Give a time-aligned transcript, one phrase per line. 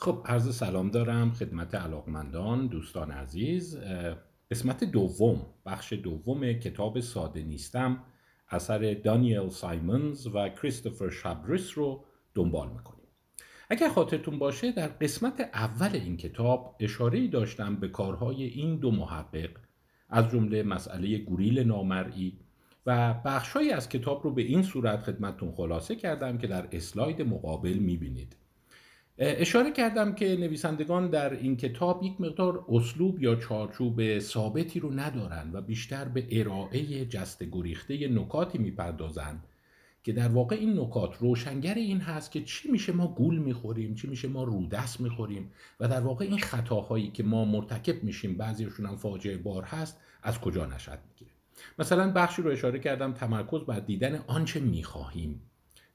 [0.00, 3.78] خب عرض سلام دارم خدمت علاقمندان دوستان عزیز.
[4.50, 8.02] قسمت دوم بخش دوم کتاب ساده نیستم
[8.48, 12.04] اثر دانیل سایمونز و کریستوفر شابریس رو
[12.34, 13.06] دنبال می‌کنیم.
[13.70, 19.50] اگر خاطرتون باشه در قسمت اول این کتاب اشاره داشتم به کارهای این دو محقق
[20.08, 22.38] از جمله مسئله گوریل نامرئی
[22.86, 27.78] و بخشهایی از کتاب رو به این صورت خدمتتون خلاصه کردم که در اسلاید مقابل
[27.78, 28.36] می‌بینید.
[29.18, 35.50] اشاره کردم که نویسندگان در این کتاب یک مقدار اسلوب یا چارچوب ثابتی رو ندارن
[35.52, 39.44] و بیشتر به ارائه جست گریخته نکاتی می‌پردازند
[40.02, 44.06] که در واقع این نکات روشنگر این هست که چی میشه ما گول می‌خوریم چی
[44.06, 45.50] میشه ما رودست می‌خوریم
[45.80, 50.40] و در واقع این خطاهایی که ما مرتکب میشیم بعضیشون هم فاجعه بار هست از
[50.40, 51.30] کجا نشد می‌گیره؟
[51.78, 55.40] مثلا بخشی رو اشاره کردم تمرکز بر دیدن آنچه می‌خواهیم.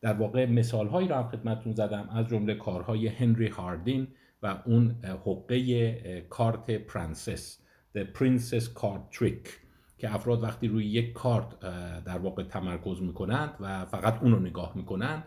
[0.04, 4.08] در واقع مثال هایی رو هم خدمتتون زدم از جمله کارهای هنری هاردین
[4.42, 7.60] و اون حقه کارت پرنسس
[7.98, 9.50] The Princess Card Trick
[9.98, 11.60] که افراد وقتی روی یک کارت
[12.06, 15.23] در واقع تمرکز می‌کنند و فقط اون رو نگاه می‌کنند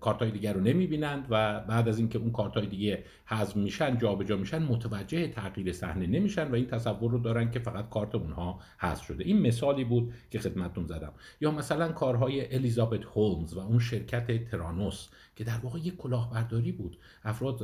[0.00, 3.98] کارت های دیگر رو نمی‌بینند و بعد از اینکه اون کارت های دیگه حذف میشن
[3.98, 8.60] جابجا میشن متوجه تغییر صحنه نمیشن و این تصور رو دارن که فقط کارت اونها
[8.78, 9.24] حذف شده.
[9.24, 11.12] این مثالی بود که خدمتتون زدم.
[11.40, 16.96] یا مثلا کارهای الیزابت هولمز و اون شرکت ترانوس که در واقع یک کلاهبرداری بود.
[17.24, 17.62] افراد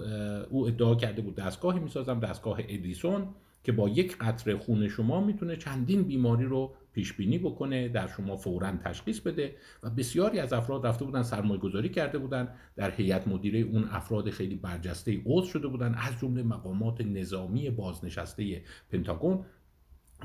[0.51, 3.29] او ادعا کرده بود دستگاهی می‌سازم دستگاه ادیسون
[3.65, 8.37] که با یک قطره خون شما می‌تونه چندین بیماری رو پیش بینی بکنه در شما
[8.37, 13.29] فورا تشخیص بده و بسیاری از افراد رفته بودن سرمایه گذاری کرده بودن در هیئت
[13.29, 19.45] مدیره اون افراد خیلی برجسته عضو شده بودن از جمله مقامات نظامی بازنشسته پنتاگون.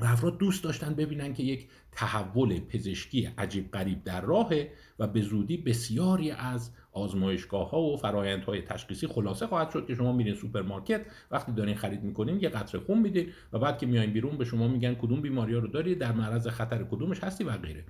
[0.00, 5.20] و افراد دوست داشتن ببینن که یک تحول پزشکی عجیب غریب در راهه و به
[5.22, 8.06] زودی بسیاری از آزمایشگاه ها و
[8.46, 11.00] های تشخیصی خلاصه خواهد شد که شما میرین سوپرمارکت
[11.30, 14.68] وقتی دارین خرید می‌کنین یه قطره خون میدین و بعد که میاین بیرون به شما
[14.68, 17.84] میگن کدوم بیماری ها رو داری در معرض خطر کدومش هستی و غیره.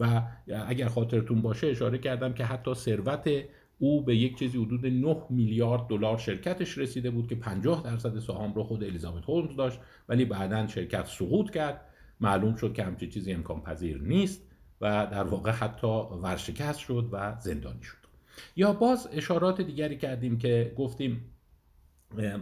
[0.00, 0.22] و
[0.66, 3.30] اگر خاطرتون باشه اشاره کردم که حتی ثروت
[3.78, 8.54] او به یک چیزی حدود 9 میلیارد دلار شرکتش رسیده بود که 50 درصد سهام
[8.54, 11.80] رو خود الیزابت هولمز داشت ولی بعدا شرکت سقوط کرد.
[12.20, 14.42] معلوم شد که همچین چیزی امکان پذیر نیست
[14.80, 15.86] و در واقع حتی
[16.22, 18.05] ورشکست شد و زندانی شد.
[18.56, 21.32] یا باز اشارات دیگری کردیم که گفتیم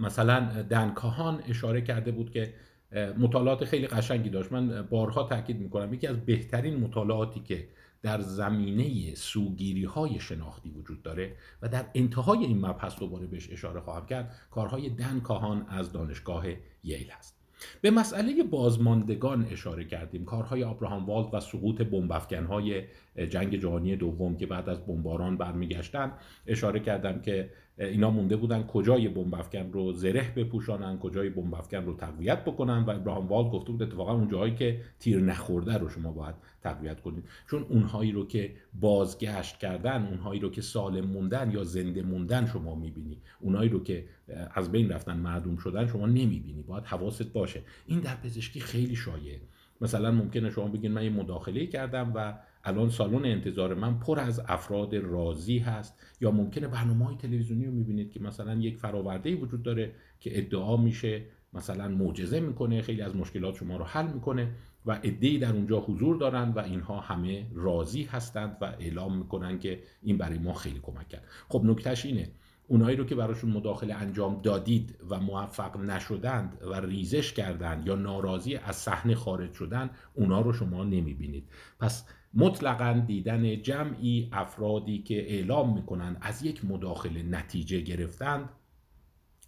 [0.00, 2.54] مثلا دنکاهان اشاره کرده بود که
[3.18, 4.52] مطالعات خیلی قشنگی داشت.
[4.52, 5.94] من بارها تاکید می‌کنم.
[5.94, 7.68] یکی از بهترین مطالعاتی که
[8.02, 13.80] در زمینه سوگیری های شناختی وجود داره و در انتهای این مبحث دوباره بهش اشاره
[13.80, 16.46] خواهم کرد کارهای دن کاهان از دانشگاه
[16.84, 17.40] ییل هست.
[17.80, 20.24] به مسئله بازماندگان اشاره کردیم.
[20.24, 21.82] کارهای آبراهام والد و سقوط
[22.48, 22.84] های
[23.30, 26.12] جنگ جهانی دوم که بعد از بمباران برمیگشتن
[26.46, 31.84] اشاره کردم که اینا مونده بودن کجای بمب افکن رو زره بپوشانن کجای بمب افکن
[31.84, 35.88] رو تقویت بکنن و ابراهام والد گفته بود اتفاقا اون جاهایی که تیر نخورده رو
[35.88, 37.24] شما باید تقویت کنید.
[37.50, 42.74] چون اونهایی رو که بازگشت کردن اونهایی رو که سالم موندن یا زنده موندن شما
[42.74, 43.18] می‌بینی.
[43.40, 44.04] اونهایی رو که
[44.54, 46.62] از بین رفتن معدوم شدن شما نمی‌بینی.
[46.62, 47.62] باید حواست باشه.
[47.86, 49.40] این در پزشکی خیلی شایعه
[49.80, 54.42] مثلا ممکنه شما بگین من یه مداخله کردم و الان سالن انتظار من پر از
[54.48, 55.98] افراد راضی هست.
[56.20, 60.76] یا ممکنه برنامه های تلویزیونی رو می‌بینید که مثلا یک فراورده وجود داره که ادعا
[60.76, 61.22] میشه
[61.52, 64.54] مثلا معجزه می‌کنه خیلی از مشکلات شما رو حل می‌کنه
[64.86, 69.82] و عده‌ای در اونجا حضور دارند و اینها همه راضی هستند و اعلام می‌کنن که
[70.02, 71.24] این برای ما خیلی کمک کرد.
[71.48, 72.30] خب نکتهش اینه.
[72.68, 78.56] اونایی رو که براشون مداخله انجام دادید و موفق نشدند و ریزش کردند یا ناراضی
[78.56, 81.48] از صحنه خارج شدن اونا رو شما نمی‌بینید.
[81.80, 82.04] پس
[82.36, 88.48] مطلقا دیدن جمعی افرادی که اعلام می‌کنند از یک مداخله نتیجه گرفتند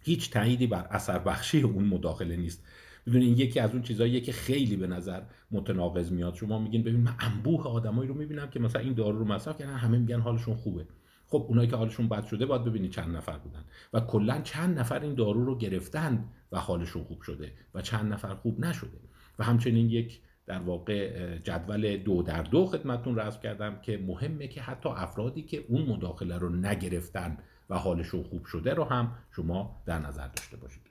[0.03, 2.65] هیچ تاییدی بر اثر بخشی اون مداخله نیست.
[3.07, 5.21] این یکی از اون چیزهایی که خیلی به نظر
[5.51, 6.35] متناقض میاد.
[6.35, 9.73] شما میگین ببین من انبوه آدمایی رو می‌بینم که مثلا این دارو رو مصرف کردن
[9.73, 10.85] همه میگن حالشون خوبه.
[11.27, 13.63] خب اونایی که حالشون بد شده باید ببینید چند نفر بودن.
[13.93, 18.35] و کلا چند نفر این دارو رو گرفتن و حالشون خوب شده و چند نفر
[18.35, 18.99] خوب نشده.
[19.39, 24.61] و همچنین یک در واقع جدول دو در دو خدمتون رسم کردم که مهمه که
[24.61, 27.37] حتی افرادی که اون مداخله رو نگرفتن
[27.69, 30.81] و حالشون خوب شده رو هم شما در نظر داشته باشید.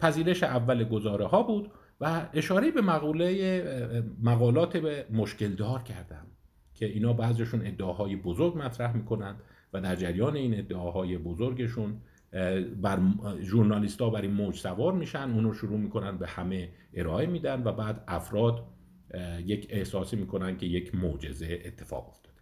[0.00, 1.70] پذیرش اول گزاره ها بود
[2.00, 6.26] و اشاره به مقوله مقالات به مشکل دار کردم
[6.74, 9.36] که اینا بعضیشون ادعاهای بزرگ مطرح می‌کنند
[9.72, 12.00] و در جریان این ادعاهای بزرگشون
[12.82, 12.98] بر
[13.42, 18.04] ژورنالیستا بر این موج سوار میشن اونو شروع می‌کنن به همه ارائه میدن و بعد
[18.08, 18.64] افراد
[19.44, 22.36] یک احساسی می‌کنن که یک معجزه اتفاق افتاده.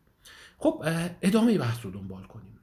[0.59, 0.83] خب
[1.23, 2.59] ادامه بحث رو دنبال کنیم.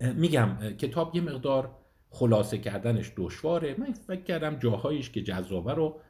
[0.00, 1.78] میگم کتاب یه مقدار
[2.10, 3.76] خلاصه کردنش دشواره.
[3.78, 6.00] من فکر کردم جاهاییش که جذابه رو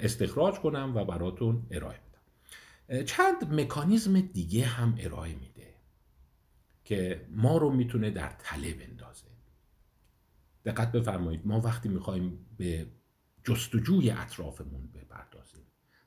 [0.00, 3.04] استخراج کنم و براتون ارائه بدم.
[3.04, 5.74] چند مکانیزم دیگه هم ارائه میده
[6.84, 9.26] که ما رو می‌تونه در تله بندازه.
[10.64, 12.86] دقت بفرمایید ما وقتی می‌خوایم به
[13.44, 15.31] جستجوی اطرافمون بپردازیم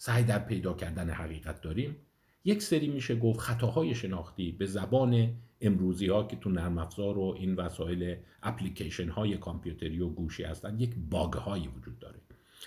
[0.06, 1.96] سعی در پیدا کردن حقیقت داریم.
[2.44, 7.36] یک سری میشه گفت خطاهای شناختی به زبان امروزی ها که تو نرم افزار و
[7.40, 12.20] این وسایل اپلیکیشن های کامپیوتری و گوشی هستن یک باگ هایی وجود داره.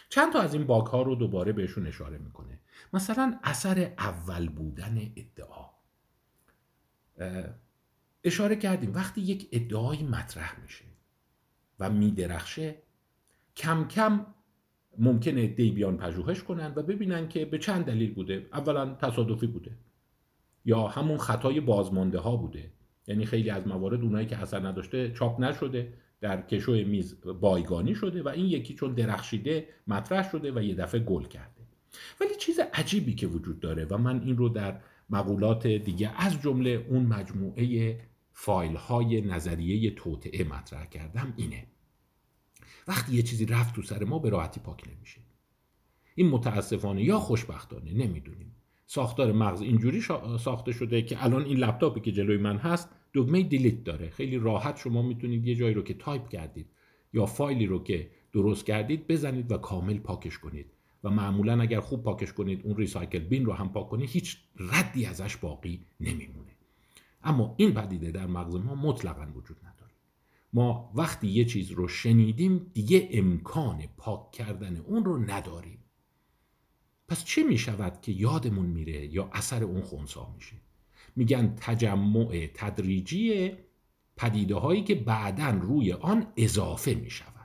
[0.08, 2.58] چند تا از این باگ ها رو دوباره بهشون اشاره می‌کنه.
[2.92, 5.66] مثلا اثر اول بودن ادعا.
[8.24, 10.84] اشاره کردیم وقتی یک ادعایی مطرح میشه
[11.78, 12.82] و میدرخشه
[13.56, 14.26] کم کم
[14.98, 18.46] ممکنه دی بیان پژوهش کنن و ببینن که به چند دلیل بوده.
[18.52, 19.70] اولا تصادفی بوده.
[20.64, 22.70] یا همون خطای بازمانده ها بوده.
[23.06, 28.22] یعنی خیلی از موارد اونایی که اثر نداشته چاپ نشده در کشو میز بایگانی شده
[28.22, 31.62] و این یکی چون درخشیده مطرح شده و یه دفعه گل کرده.
[32.20, 34.80] ولی چیز عجیبی که وجود داره و من این رو در
[35.10, 38.00] مقولات دیگه از جمله اون مجموعه
[38.32, 41.66] فایل های نظریه توطعه مطرح کردم اینه.
[42.88, 45.20] وقتی یه چیزی رفت تو سر ما به راحتی پاک نمیشه.
[46.14, 48.54] این متاسفانه یا خوشبختانه نمی‌دونیم.
[48.86, 50.00] ساختار مغز اینجوری
[50.40, 54.10] ساخته شده که الان این لپتاپی که جلوی من هست دکمه delete داره.
[54.10, 56.66] خیلی راحت شما می‌تونید یه جایی رو که تایپ کردید
[57.12, 60.72] یا فایلی رو که درست کردید بزنید و کامل پاکش کنید.
[61.04, 65.06] و معمولا اگر خوب پاکش کنید اون recycle bin رو هم پاک کنید هیچ ردی
[65.06, 66.52] ازش باقی نمیمونه.
[67.22, 69.67] اما این پدیده در مغز ما مطلقا وجود نداره.
[70.52, 75.78] ما وقتی یه چیز رو شنیدیم دیگه امکان پاک کردن اون رو نداریم.
[77.08, 80.56] پس چه می شود که یادمون میره یا اثر اون خونسا میشه؟
[81.16, 83.52] میگن تجمع تدریجی
[84.16, 87.38] پدیده هایی که بعدا روی آن اضافه می شود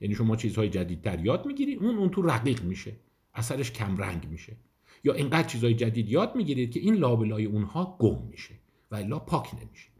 [0.00, 2.96] یعنی شما چیزهای جدیدتر یاد می‌گیری اون اون تو رقیق میشه.
[3.34, 4.56] اثرش کم رنگ میشه.
[5.04, 8.54] یا اینقدر چیزهای جدید یاد می‌گیرید که این لابلای اونها گم میشه
[8.90, 9.91] و الا پاک نمیشه.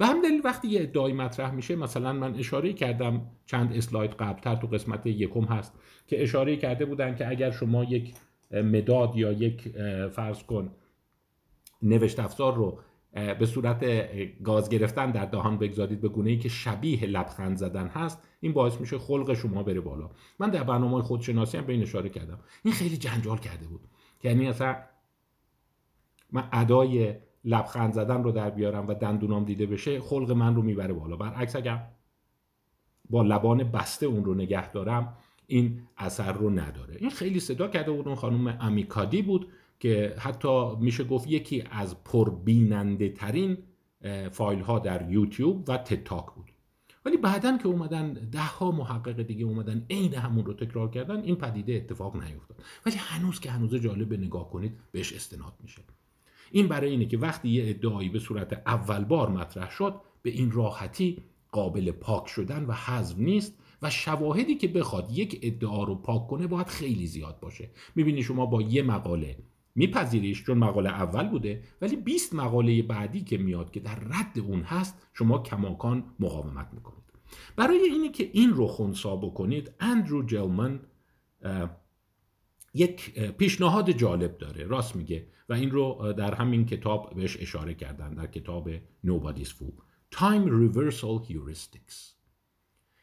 [0.00, 4.56] و هم دلیل وقتی یه ادعای مطرح میشه مثلا من اشاره کردم چند اسلاید قبلتر
[4.56, 5.74] تو قسمت یکم هست
[6.06, 8.14] که اشاره کرده بودن که اگر شما یک
[8.52, 9.68] مداد یا یک
[10.08, 10.70] فرض کن
[11.82, 12.78] نوشت افزار رو
[13.12, 13.84] به صورت
[14.42, 18.80] گاز گرفتن در دهان بگذارید به گونه ای که شبیه لبخند زدن هست این باعث
[18.80, 20.10] میشه خلق شما بره بالا.
[20.38, 22.38] من در برنامه خودشناسی هم به این اشاره کردم.
[22.62, 23.80] این خیلی جنجال کرده بود.
[24.24, 24.76] یعنی اصلا
[26.32, 30.92] من ادای لبخند زدن رو در بیارم و دندونام دیده بشه خلق من رو می‌بره
[30.92, 31.16] بالا.
[31.16, 31.86] برعکس اگر
[33.10, 35.16] با لبان بسته اون رو نگه دارم
[35.46, 36.96] این اثر رو نداره.
[36.98, 39.48] این خیلی صدا کرده بود اون خانم امیکادی بود
[39.80, 43.58] که حتی میشه گفت یکی از پربیننده ترین
[44.30, 46.50] فایل ها در یوتیوب و تتاک بود.
[47.04, 51.36] ولی بعدا که اومدن ده ها محقق دیگه اومدن عین همون رو تکرار کردن این
[51.36, 52.62] پدیده اتفاق نیفتاد.
[52.86, 55.82] ولی هنوز که هنوز جالب نگاه کنید بهش استناد میشه.
[56.50, 60.50] این برای اینه که وقتی یه ادعایی به صورت اول بار مطرح شد به این
[60.50, 66.26] راحتی قابل پاک شدن و حذف نیست و شواهدی که بخواد یک ادعا رو پاک
[66.26, 67.70] کنه باید خیلی زیاد باشه.
[67.94, 69.36] می‌بینی شما با یه مقاله
[69.74, 74.62] میپذیریش چون مقاله اول بوده ولی 20 مقاله بعدی که میاد که در رد اون
[74.62, 77.00] هست شما کماکان مقاومت می‌کنید.
[77.56, 80.80] برای اینی که این رو خونسا بکنید اندرو جلمن
[82.74, 84.64] یک پیشنهاد جالب داره.
[84.64, 85.26] راست میگه.
[85.48, 89.82] و این رو در همین کتاب بهش اشاره کردن در کتاب Nobody's Fool.
[90.14, 92.14] Time Reversal Heuristics.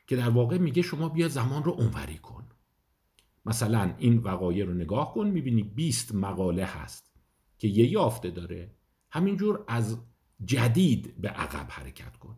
[0.08, 2.44] که در واقع میگه شما بیا زمان رو اونوری کن.
[3.46, 7.12] مثلا این وقایع رو نگاه کن می‌بینی 20 مقاله هست
[7.58, 8.72] که یه یافته داره.
[9.12, 9.98] همینجور از
[10.46, 12.38] جدید به عقب حرکت کن.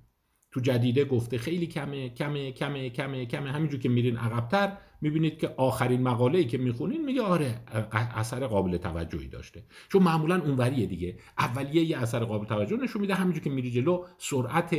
[0.52, 3.52] تو جدیده گفته خیلی کمه کمه کمه کمه کمه.
[3.52, 8.78] همینجور که میرین عقبتر می‌بینید که آخرین مقاله ای که می‌خونین میگه آره اثر قابل
[8.78, 9.64] توجهی داشته.
[9.90, 11.18] چون معمولا اونوریه دیگه.
[11.38, 14.76] اولیه یه اثر قابل توجه نشون میده همینجور که میری جلو سرعت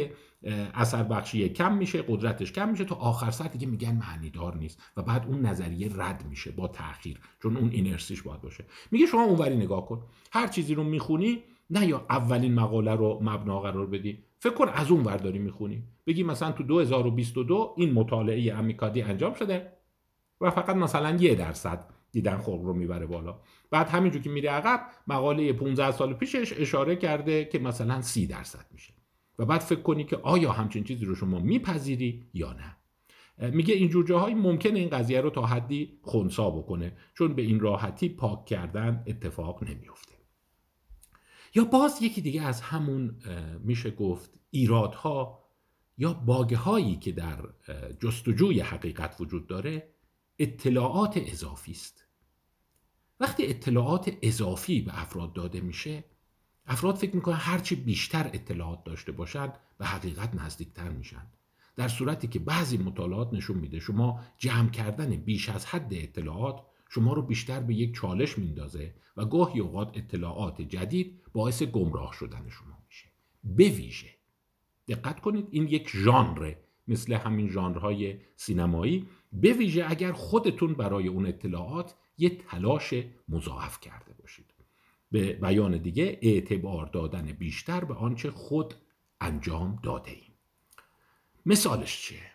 [0.75, 4.83] اثر بخشی کم میشه قدرتش کم میشه تا آخر ساعت دیگه میگن معنیدار نیست.
[4.97, 7.21] و بعد اون نظریه رد میشه با تاخیر.
[7.43, 8.65] چون اون اینرسیش باید باشه.
[8.91, 10.03] میگه شما اونوری نگاه کن.
[10.33, 14.19] هر چیزی رو می‌خونی نه یا اولین مقاله رو مبنا قرار بدی.
[14.43, 15.83] فکر کن از اون ورداری می‌خونی.
[16.07, 19.73] بگی مثلا تو 2022 این مطالعه امیکادی انجام شده
[20.41, 24.81] و فقط مثلا یه درصد دیدن خلق رو می‌بره بالا بعد همینجور که میری عقب
[25.07, 28.95] مقاله 15 سال پیشش اشاره کرده که مثلا 30 درصد میشه
[29.39, 32.77] و بعد فکر کنی که آیا همچین چیزی رو شما میپذیری یا نه
[33.51, 38.09] میگه اینجور جاهایی ممکنه این قضیه رو تا حدی خونسا بکنه چون به این راحتی
[38.09, 40.20] پاک کردن اتفاق نمیفته
[41.55, 43.17] یا باز یکی دیگه از همون
[43.61, 45.45] میشه گفت ایرادها
[45.99, 47.49] یا باگه هایی که در
[48.01, 49.95] جستجوی حقیقت وجود داره
[50.39, 52.05] اطلاعات اضافی است.
[53.21, 56.05] وقتی اطلاعات اضافی به افراد داده میشه
[56.67, 61.27] افراد فکر می‌کنن هرچی بیشتر اطلاعات داشته باشند به حقیقت نزدیکتر میشن.
[61.77, 67.13] در صورتی که بعضی مطالعات نشون میده شما جمع کردن بیش از حد اطلاعات شما
[67.13, 72.79] رو بیشتر به یک چالش میندازه و گاهی اوقات اطلاعات جدید باعث گمراه شدن شما
[72.87, 73.07] میشه.
[73.45, 74.15] به ویژه
[74.89, 81.27] دقت کنید این یک ژانره مثل همین ژانرهای سینمایی به ویژه اگر خودتون برای اون
[81.27, 82.95] اطلاعات یه تلاش
[83.29, 84.55] مضاعف کرده باشید.
[85.11, 88.75] به بیان دیگه اعتبار دادن بیشتر به آنچه خود
[89.21, 90.35] انجام داده ایم.
[91.47, 92.33] مثالش چیه؟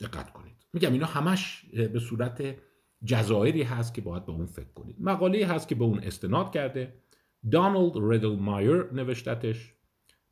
[0.00, 0.54] دقت کنید.
[0.72, 2.56] میگم اینا همش به صورت
[3.04, 4.96] جزایری هست که باید به اون فکر کنید.
[5.00, 6.94] مقاله هست که به اون استناد کرده.
[7.50, 9.74] دانالد ریدل مایر نوشتتش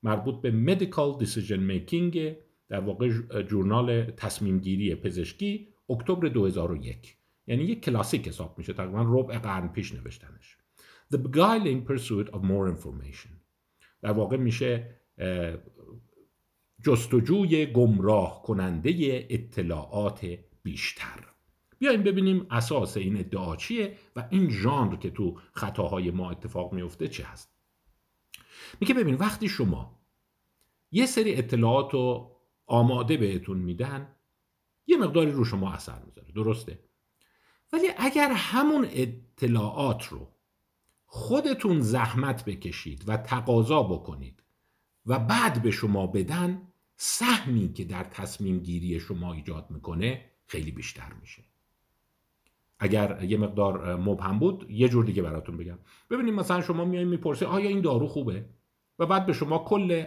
[0.02, 2.36] مربوط به مدیکال دیسیژن میکینگ
[2.68, 3.10] در واقع
[3.42, 7.16] جورنال تصمیم گیری پزشکی اکتبر 2001
[7.46, 8.72] یعنی یک کلاسیک حساب میشه.
[8.72, 10.56] تقریبا ربع قرن پیش نوشتنش.
[11.14, 13.30] The beguiling pursuit of more information.
[14.02, 14.98] در واقع میشه
[16.84, 20.26] جستجوی گمراه کننده اطلاعات
[20.62, 21.31] بیشتر.
[21.82, 27.08] بیایم ببینیم اساس این ادعا چیه و این ژانر که تو خطاهای ما اتفاق میفته
[27.08, 27.54] چه هست.
[28.80, 30.00] میگه ببین وقتی شما
[30.90, 32.36] یه سری اطلاعات رو
[32.66, 34.14] آماده بهتون میدن
[34.86, 36.78] یه مقداری رو شما اثر می‌ذاره درسته؟
[37.72, 40.28] ولی اگر همون اطلاعات رو
[41.06, 44.42] خودتون زحمت بکشید و تقاضا بکنید
[45.06, 46.62] و بعد به شما بدن
[46.96, 51.51] سهمی که در تصمیم گیری شما ایجاد می‌کنه خیلی بیشتر میشه.
[52.82, 55.78] اگر یه مقدار مبهم بود یه جور دیگه براتون بگم.
[56.10, 58.44] ببینید مثلا شما میایین می‌پرسید آیا این دارو خوبه؟
[58.98, 60.04] و بعد به شما کل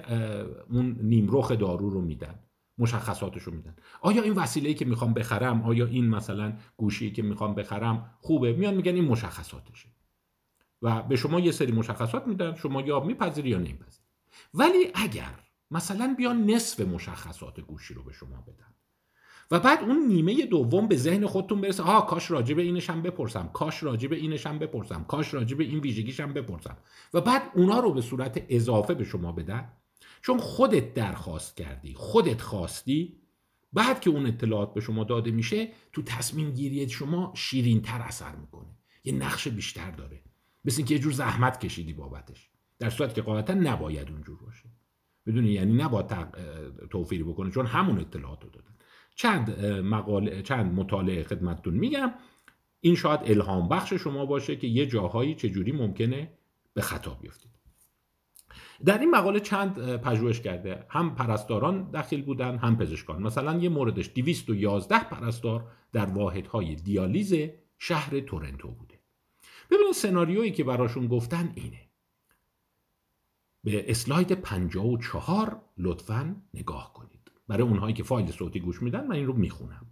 [0.69, 2.39] اون نیمرخ دارو رو میدن
[2.77, 3.75] مشخصاتش رو میدن.
[4.01, 8.73] آیا این وسیله که می‌خوام بخرم آیا این مثلا گوشی که می‌خوام بخرم خوبه؟ میان
[8.73, 9.89] میگن این مشخصاتشه.
[10.81, 14.05] و به شما یه سری مشخصات میدن شما یا میپذیری یا نمیپذیری.
[14.53, 15.39] ولی اگر
[15.71, 18.73] مثلا بیان نصف مشخصات گوشی رو به شما بدن
[19.51, 21.83] و بعد اون نیمه دوم به ذهن خودتون برسه.
[21.83, 23.49] آها کاش راجع به اینش هم بپرسم.
[23.53, 25.03] کاش راجع به اینش هم بپرسم.
[25.03, 26.77] کاش راجع به این ویژگیش هم بپرسم.
[27.13, 29.69] و بعد اونا رو به صورت اضافه به شما بدن.
[30.21, 33.17] چون خودت درخواست کردی خودت خواستی.
[33.73, 38.35] بعد که اون اطلاعات به شما داده میشه تو تصمیم گیری شما شیرین تر اثر
[38.35, 38.69] می‌کنه.
[39.03, 40.21] یه نقش بیشتر داره.
[40.65, 42.49] مثل اینکه یه جور زحمت کشیدی بابتش.
[42.79, 44.69] در صورت که قاعدتا نباید اونجور باشه.
[45.25, 46.07] بدونی یعنی نباید
[46.89, 48.74] توفیری بکنه چون همون اطلاعات رو دادن
[49.15, 52.13] چند مقاله چند مطالعه خدمتتون میگم.
[52.81, 56.31] این شاید الهام بخش شما باشه که یه جاهایی چجوری ممکنه
[56.73, 57.51] به خطا بیفتید.
[58.85, 60.85] در این مقاله چند پژوهش کرده.
[60.89, 63.21] هم پرستاران داخل بودن هم پزشکان.
[63.21, 67.35] مثلا یه موردش 211 پرستار در واحدهای دیالیز
[67.77, 68.99] شهر تورنتو بوده.
[69.71, 71.81] ببینید سناریویی که براشون گفتن اینه.
[73.63, 77.14] به اسلاید 54 لطفا نگاه کنید.
[77.47, 79.87] برای اونهایی که فایل صوتی گوش میدن من این رو می‌خونم.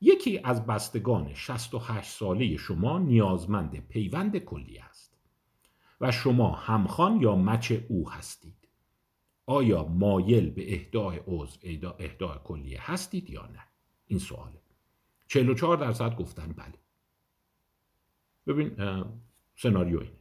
[0.00, 5.18] یکی از بستگان 68 ساله شما نیازمند پیوند کلی است
[6.00, 8.68] و شما همخان یا مچ او هستید.
[9.46, 11.58] آیا مایل به اهدای عضو
[11.98, 13.64] اهدای کلیه هستید یا نه؟
[14.06, 14.62] این سواله
[15.26, 16.74] 44 درصد گفتن بله.
[18.46, 18.76] ببین
[19.56, 20.12] سناریو اینه.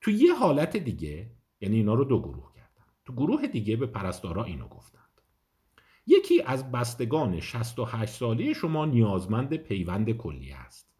[0.00, 4.44] تو یه حالت دیگه یعنی اینا رو دو گروه کردن تو گروه دیگه به پرستارا
[4.44, 5.03] اینو گفتند
[6.06, 10.94] یکی از بستگان 68 ساله شما نیازمند پیوند کلی است.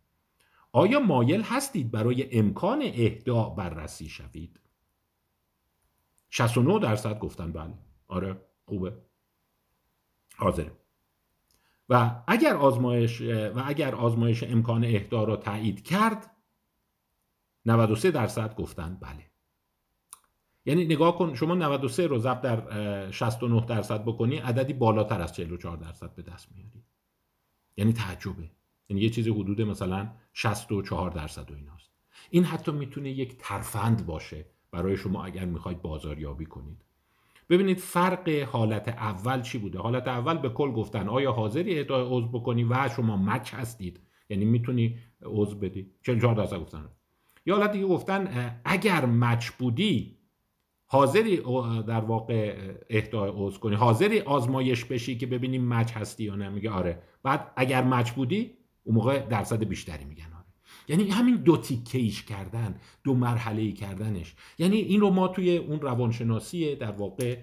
[0.73, 4.61] آیا مایل هستید برای امکان اهدا بررسی شوید؟
[6.31, 7.75] 69 درصد گفتن بله.
[8.09, 8.93] آره خوبه.
[10.37, 10.73] حاضره
[11.89, 16.31] و اگر آزمایش و اگر آزمایش امکان اهدا را تایید کرد
[17.67, 19.31] 93 درصد گفتن بله.
[20.67, 25.77] یعنی نگاه کن شما 93 رو ضرب در 69 درصد بکنی عددی بالاتر از 44
[25.77, 26.85] درصد به دست میاری.
[27.77, 28.51] یعنی تعجبه.
[28.89, 31.91] یعنی یه چیزی حدود مثلا 64 درصد و ایناست.
[32.31, 36.85] این حتی می‌تونه یک ترفند باشه برای شما اگر می‌خواید بازاریابی کنید.
[37.49, 42.29] ببینید فرق حالت اول چی بوده؟ حالت اول به کل گفتن آیا حاضری اهدای عضو
[42.29, 45.91] بکنی و شما مچ هستید؟ یعنی می‌تونی عضو بدی.
[46.03, 46.89] 44 درصد گفتن.
[47.47, 50.19] یا حالت دیگه گفتن اگر مچ بودی
[50.95, 51.37] حاضری
[51.87, 52.57] در واقع
[52.91, 53.75] اهدای عضو کنی.
[53.75, 56.49] حاضری آزمایش بشی که ببینیم مچ هستی یا نه.
[56.49, 57.03] میگه آره.
[57.23, 58.51] بعد اگر مچ بودی
[58.85, 60.45] اون موقع درصد بیشتری میگن آره.
[60.89, 62.75] یعنی همین دو تیکه کردن
[63.05, 64.35] دو مرحله ای کردنش.
[64.59, 67.39] یعنی این رو ما توی اون روانشناسی در واقع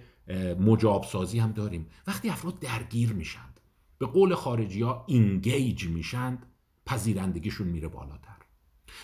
[0.59, 1.87] مجاب سازی هم داریم.
[2.07, 3.59] وقتی افراد درگیر میشند
[3.97, 6.45] به قول خارجی ها اینگیج میشند
[6.85, 8.30] پذیرندگیشون میره بالاتر.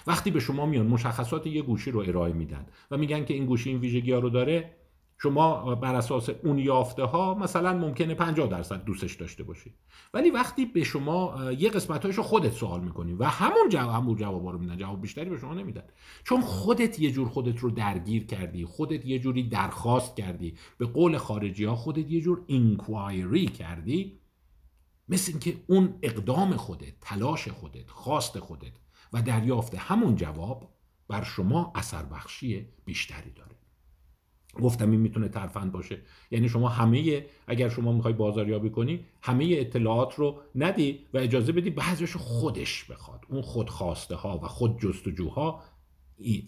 [0.08, 3.70] وقتی به شما میان مشخصات یه گوشی رو ارائه میدن و میگن که این گوشی
[3.70, 4.78] این ویژگی ها رو داره
[5.20, 9.74] شما بر اساس اون یافته ها مثلا ممکنه 50 درصد دوستش داشته باشید
[10.14, 14.48] ولی وقتی به شما یه قسمت رو خودت سوال می‌کنی و همون جواب همون جواب
[14.48, 15.84] رو میدن جواب بیشتری به شما نمیدن.
[16.24, 21.18] چون خودت یه جور خودت رو درگیر کردی خودت یه جوری درخواست کردی به قول
[21.18, 24.20] خارجی ها خودت یه جور اینکوایری کردی
[25.10, 28.72] مثل اینکه اون اقدام خودت تلاش خودت خواست خودت
[29.14, 30.74] و دریافت همون جواب
[31.08, 33.56] بر شما اثر بخشی بیشتری داره.
[34.54, 36.02] گفتم این می‌تونه ترفند باشه.
[36.32, 41.70] یعنی شما همه اگر شما می‌خوای بازاریابی کنی همه اطلاعات رو ندی و اجازه بدی
[41.70, 43.26] بعضیش خودش بخواد.
[43.30, 45.64] اون خودخواسته ها و خود جستجوها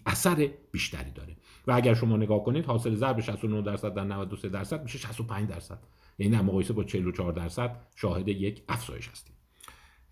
[0.06, 1.36] اثر بیشتری داره.
[1.66, 5.78] و اگر شما نگاه کنید حاصل ضرب 69 درصد در 93 درصد میشه 65 درصد.
[6.18, 9.34] یعنی در مقایسه با 44 درصد شاهد یک افزایش هستیم.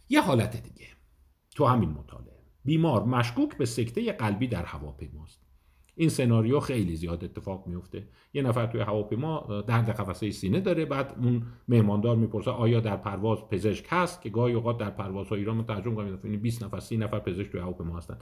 [0.08, 0.86] یه حالت دیگه.
[1.50, 2.37] تو همین مطالعه.
[2.68, 5.40] بیمار مشکوک به سکته قلبی در هواپیماست.
[5.96, 8.08] این سناریو خیلی زیاد اتفاق میفته.
[8.34, 13.38] یه نفر توی هواپیما درد قفسه سینه داره بعد اون مهماندار می‌پرسه آیا در پرواز
[13.50, 17.18] پزشک هست؟ که گاهی اوقات در پروازها ایران ما ترجمه کنیم 20 نفر 30 نفر
[17.18, 18.18] پزشک توی هواپیما هستن.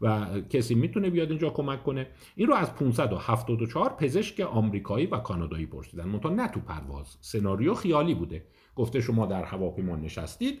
[0.00, 2.06] و کسی می‌تونه بیاد اینجا کمک کنه.
[2.36, 6.04] این رو از 574 پزشک آمریکایی و کانادایی پرسیدن.
[6.04, 7.16] منتها نه تو پرواز.
[7.20, 8.46] سناریو خیالی بوده.
[8.76, 10.60] گفته شما در هواپیما نشستید.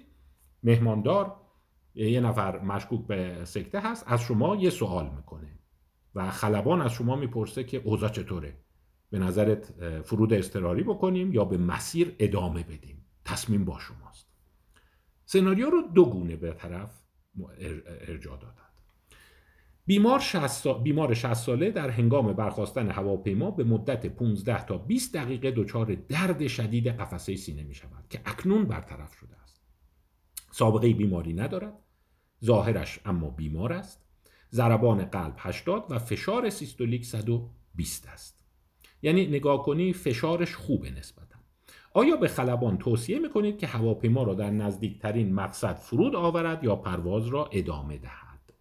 [0.62, 1.43] مهماندار
[1.94, 5.58] یه نفر مشکوک به سکته هست از شما یه سوال می‌کنه
[6.14, 8.58] و خلبان از شما می‌پرسه که اوضاع چطوره؟
[9.10, 9.72] به نظرت
[10.02, 14.34] فرود اضطراری بکنیم یا به مسیر ادامه بدیم؟ تصمیم با شماست.
[15.24, 17.02] سناریو رو دو گونه به طرف
[18.08, 18.64] ارجاع دادند
[19.86, 25.50] بیمار 60 بیمار 60 ساله در هنگام برخواستن هواپیما به مدت 15 تا 20 دقیقه
[25.50, 29.62] دچار درد شدید قفسه سینه می شود که اکنون برطرف شده است.
[30.50, 31.83] سابقه بیماری ندارد.
[32.44, 34.04] ظاهرش اما بیمار است.
[34.52, 38.44] ضربان قلب 80 و فشار سیستولیک 120 است.
[39.02, 41.38] یعنی نگاه کنی فشارش خوبه نسبتا.
[41.94, 47.26] آیا به خلبان توصیه می‌کنید که هواپیما را در نزدیکترین مقصد فرود آورد یا پرواز
[47.26, 48.52] را ادامه دهد؟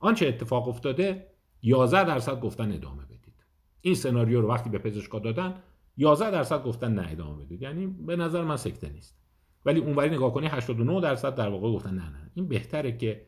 [0.00, 1.26] آنچه اتفاق افتاده
[1.62, 3.34] 11 درصد گفتن ادامه بدید.
[3.80, 5.54] این سناریو رو وقتی به پزشکا دادن
[5.96, 7.62] 11 درصد گفتن نه ادامه بدید.
[7.62, 9.23] یعنی به نظر من سکته نیست.
[9.64, 12.30] ولی اونوری نگاه کنی 89 درصد در واقع گفتن نه نه.
[12.34, 13.26] این بهتره که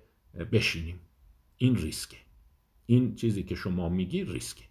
[0.53, 1.01] بشینیم.
[1.57, 2.17] این ریسکه.
[2.87, 4.65] این چیزی که شما میگی ریسکه.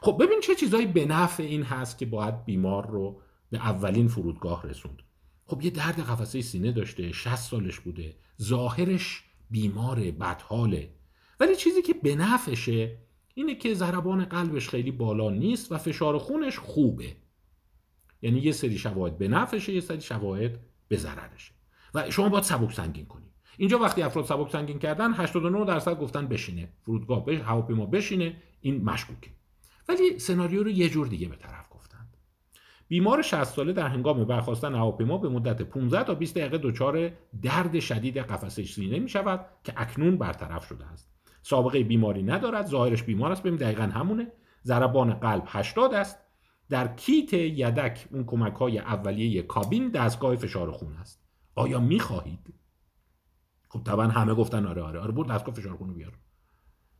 [0.00, 4.66] خب ببین چه چیزایی به نفع این هست که باید بیمار رو به اولین فرودگاه
[4.66, 5.02] رسوند.
[5.46, 10.90] خب یه درد قفسه سینه داشته 60 سالش بوده ظاهرش بیمار بدحاله.
[11.40, 12.98] ولی چیزی که به نفعشه
[13.34, 17.16] اینه که ضربان قلبش خیلی بالا نیست و فشار خونش خوبه.
[18.22, 21.52] یعنی یه سری شواهد به نفعشه یه سری شواهد به ضررشه.
[21.94, 26.26] و شما باید سبک سنگین کنید اینجا وقتی افراد سبک سنگین کردن 89 درصد گفتن
[26.26, 26.68] بشینه.
[26.82, 28.36] فرودگاه به هواپیما بشینه.
[28.60, 29.30] این مشکوکه.
[29.88, 32.16] ولی سناریو رو یه جور دیگه به طرف گفتند
[32.88, 37.10] بیمار 60 ساله در هنگام برخواستن هواپیما به مدت 15 تا 20 دقیقه دچار
[37.42, 41.10] درد شدید قفسه سینه می شود که اکنون برطرف شده است.
[41.42, 42.66] سابقه بیماری ندارد.
[42.66, 43.42] ظاهرش بیمار است.
[43.42, 44.32] ببین دقیقا همونه.
[44.64, 46.18] ضربان قلب 80 است.
[46.68, 51.24] در کیت یدک اون کمک های اولیه کابین دستگاه فشار خون است.
[51.54, 52.54] آیا می خواهید
[53.68, 56.18] خب طبعا همه گفتن آره آره آره برد دستگاه فشار خون بیار.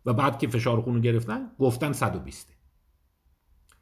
[0.06, 2.54] و بعد که فشار خون گرفتن گفتن 120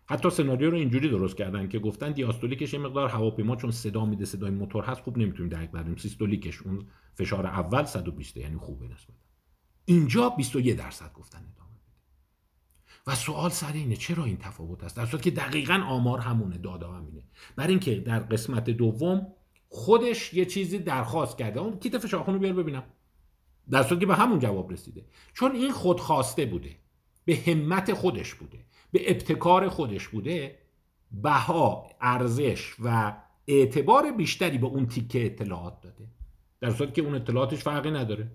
[0.06, 4.24] حتی سناریو رو اینجوری درست کردن که گفتن دیاستولیکش یه مقدار هواپیما چون صدا میده
[4.24, 9.16] صدای موتور هست خوب نمی‌تونیم درک بردیم سیستولیکش اون فشار اول 120 یعنی خوبه نسبت
[9.84, 11.71] اینجا 21 درصد گفتن ادامه.
[13.06, 16.92] و سوال سر اینه چرا این تفاوت است؟ در صورتی که دقیقا آمار همونه دادا
[16.92, 17.22] همینه.
[17.56, 19.26] بر اینکه در قسمت دوم
[19.68, 21.60] خودش یه چیزی درخواست کرده.
[21.60, 22.84] اون کیت فشارخون رو بیار ببینم.
[23.70, 25.04] در صورتی که به همون جواب رسیده.
[25.32, 26.76] چون این خودخواسته بوده.
[27.24, 28.64] به همت خودش بوده.
[28.92, 30.58] به ابتکار خودش بوده.
[31.12, 36.08] بها ارزش و اعتبار بیشتری به اون تیکه اطلاعات داده.
[36.60, 38.32] در صورتی که اون اطلاعاتش فرقی نداره.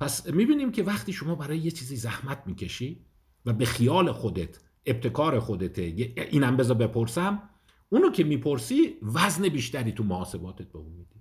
[0.00, 3.06] پس می‌بینیم که وقتی شما برای یه چیزی زحمت می‌کشی
[3.46, 5.82] و به خیال خودت ابتکار خودته
[6.30, 7.42] اینم بذار بپرسم
[7.88, 11.20] اونو که می‌پرسی وزن بیشتری تو محاسباتت به اون میدی.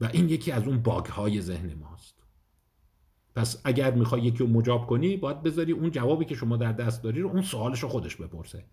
[0.00, 2.22] و این یکی از اون باگ های ذهن ماست.
[3.34, 7.02] پس اگر می‌خوای یکی رو مجاب کنی باید بذاری اون جوابی که شما در دست
[7.02, 8.64] داری رو اون سوالش رو خودش بپرسه.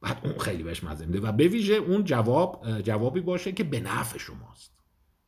[0.00, 3.80] بعد اون خیلی بهش مزه میده و به ویژه اون جواب جوابی باشه که به
[3.80, 4.78] نفع شماست.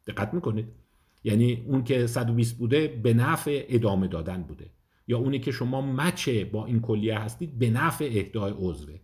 [0.06, 0.68] دقت می‌کنید؟
[1.24, 4.70] یعنی اون که 120 بوده به نفع ادامه دادن بوده.
[5.10, 8.94] یا اونی که شما مچه با این کلیه هستید به نفع اهدای عضوه.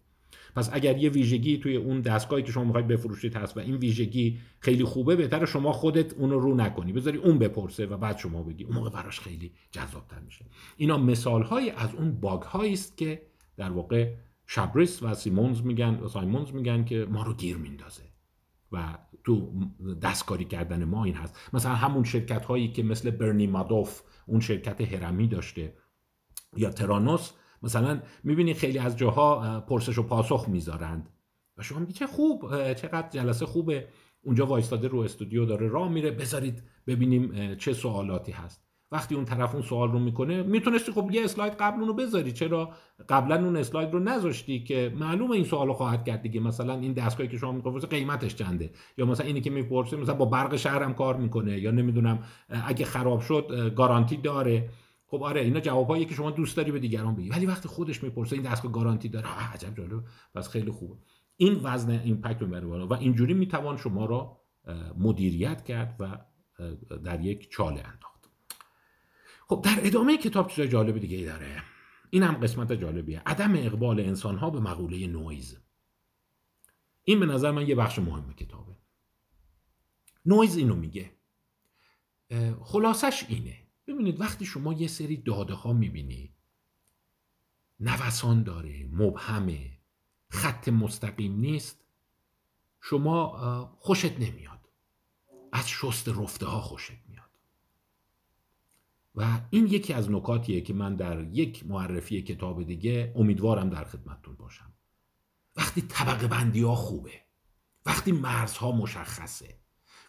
[0.57, 4.39] پس اگر یه ویژگی توی اون دستگاهی که شما می‌خواید بفروشید هست و این ویژگی
[4.61, 6.93] خیلی خوبه بهتر شما خودت اون رو نکنی.
[6.93, 8.65] بذاری اون بپرسه و بعد شما بگی.
[8.65, 10.45] اون موقع براش خیلی جذابتر میشه.
[10.77, 13.23] اینا مثال های از اون باگ هایی است که
[13.57, 14.13] در واقع
[14.47, 18.03] شبریس و سیمونز میگن و سایمونز میگن که ما رو گیر میندازه
[18.73, 19.53] و تو
[20.03, 21.51] دستکاری کردن ما این هست.
[21.53, 25.73] مثلا همون شرکت هایی که مثل برنی مادوف اون شرکت هرمی داشته
[26.57, 27.33] یا ترانوس
[27.63, 31.11] مثلا می‌بینید خیلی از جاها پرسش و پاسخ می‌ذارند.
[31.57, 33.89] و شما میگی چه خوب چقدر جلسه خوبه.
[34.23, 36.11] اونجا وایستاده رو استودیو داره راه میره.
[36.11, 38.67] بذارید ببینیم چه سوالاتی هست.
[38.93, 42.33] وقتی اون طرف اون سوال رو می‌کنه می‌تونستی خب یه اسلاید قبل اون بذاری.
[42.33, 42.71] چرا
[43.09, 46.41] قبلا اون اسلاید رو نذاشتی که معلومه این سوال رو خواهد کرد دیگه.
[46.41, 48.71] مثلا این دستگاهی که شما می‌پرسه قیمتش چنده.
[48.99, 51.59] یا مثلا اینی که می‌پرسه مثلا با برق شهرم کار می‌کنه.
[51.59, 54.69] یا نمی‌دونم اگه خراب شد گارانتی داره.
[55.17, 57.29] خب آره اینا جوابایی که شما دوست داری به دیگران بگی.
[57.29, 60.05] ولی وقتی خودش می‌پرسه این دستگاه گارانتی داره عجب جالب.
[60.35, 60.97] پس خیلی خوبه.
[61.37, 64.41] این وزن ایمپکت می‌بره بالا و اینجوری می‌توان شما را
[64.99, 66.19] مدیریت کرد و
[66.99, 68.31] در یک چاله انداخت.
[69.49, 71.63] خب در ادامه کتاب چیز جالب دیگه ای داره.
[72.11, 73.23] این هم قسمت جالبیه.
[73.27, 75.59] عدم اقبال انسان ها به مقوله نویز.
[77.05, 78.77] این به نظر من یه بخش مهم کتابه.
[80.27, 81.11] نویز اینو میگه.
[82.61, 83.66] خلاصش اینه.
[83.87, 86.33] ببینید وقتی شما یه سری داده ها می‌بینید
[87.81, 89.79] نوسان داره مبهمه
[90.29, 91.85] خط مستقیم نیست
[92.81, 94.69] شما خوشت نمیاد.
[95.53, 97.31] از شست رفته ها خوشت میاد.
[99.15, 104.37] و این یکی از نکاتیه که من در یک معرفی کتاب دیگه امیدوارم در خدمتتون
[104.37, 104.73] باشم.
[105.57, 107.21] وقتی طبقه بندی ها خوبه
[107.87, 109.59] وقتی مرزها مشخصه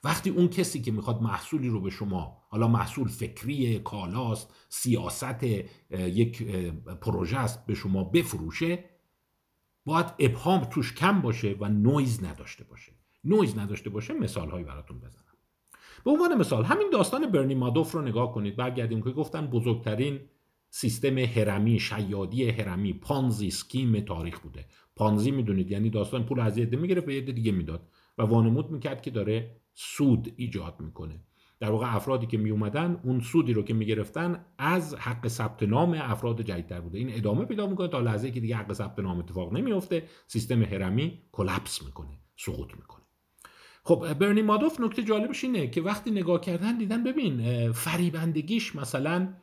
[0.07, 5.43] وقتی اون کسی که می‌خواد محصولی رو به شما حالا محصول فکری کالاست سیاست
[5.91, 6.43] یک
[7.01, 8.83] پروژه است به شما بفروشه
[9.85, 12.91] باید ابهام توش کم باشه و نویز نداشته باشه.
[13.23, 15.23] نویز نداشته باشه مثال هایی براتون بزنم.
[16.05, 18.55] به عنوان مثال همین داستان برنی مادوف رو نگاه کنید.
[18.55, 20.19] برگردیم که گفتن بزرگترین
[20.69, 24.65] سیستم هرمی شیادی هرمی Ponzi scheme تاریخ بوده.
[24.95, 29.01] Ponzi می‌دونید یعنی داستان پول از یه می‌گرفت به یه دیگه می‌داد و وانمود می‌کرد
[29.01, 31.19] که داره سود ایجاد می‌کنه.
[31.59, 35.93] در واقع افرادی که می اومدن اون سودی رو که می‌گرفتن از حق ثبت نام
[35.93, 36.97] افراد جدیدتر بوده.
[36.97, 41.21] این ادامه پیدا می‌کنه تا لحظه که دیگه حق ثبت نام اتفاق نمیفته سیستم هرمی
[41.31, 43.03] کلپس می‌کنه سقوط می‌کنه.
[43.83, 49.33] خب برنی مادوف نکته جالبش اینه که وقتی نگاه کردن دیدن ببین فریبندگیش مثلا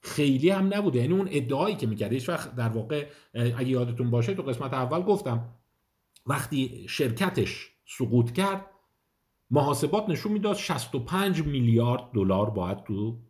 [0.00, 0.98] خیلی هم نبوده.
[0.98, 5.02] یعنی اون ادعایی که می‌کرد هیچ وقت در واقع اگه یادتون باشه تو قسمت اول
[5.02, 5.48] گفتم
[6.26, 8.69] وقتی شرکتش سقوط کرد
[9.50, 13.22] محاسبات نشون می‌داد 65 میلیارد دلار باید تو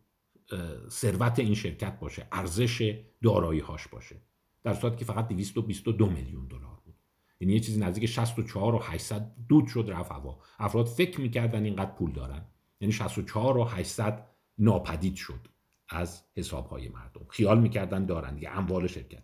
[0.89, 4.21] ثروت این شرکت باشه ارزش دارایی هاش باشه.
[4.63, 6.95] در صورتی که فقط 222 میلیون دلار بود.
[7.39, 10.39] یعنی یه چیزی نزدیک 64 و 800 دود شد رفت هوا.
[10.59, 12.45] افراد فکر می‌کردن اینقدر پول دارن.
[12.81, 15.47] یعنی 64 و 800 ناپدید شد
[15.89, 17.25] از حساب های مردم.
[17.29, 19.23] خیال می‌کردن دارن دیگه اموال شرکت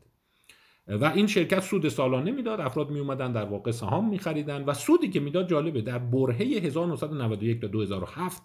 [0.87, 4.73] و این شرکت سود سالانه می‌داد افراد می اومدن در واقع سهام می خریدن و
[4.73, 8.43] سودی که می‌داد جالبه در برهه 1991 تا 2007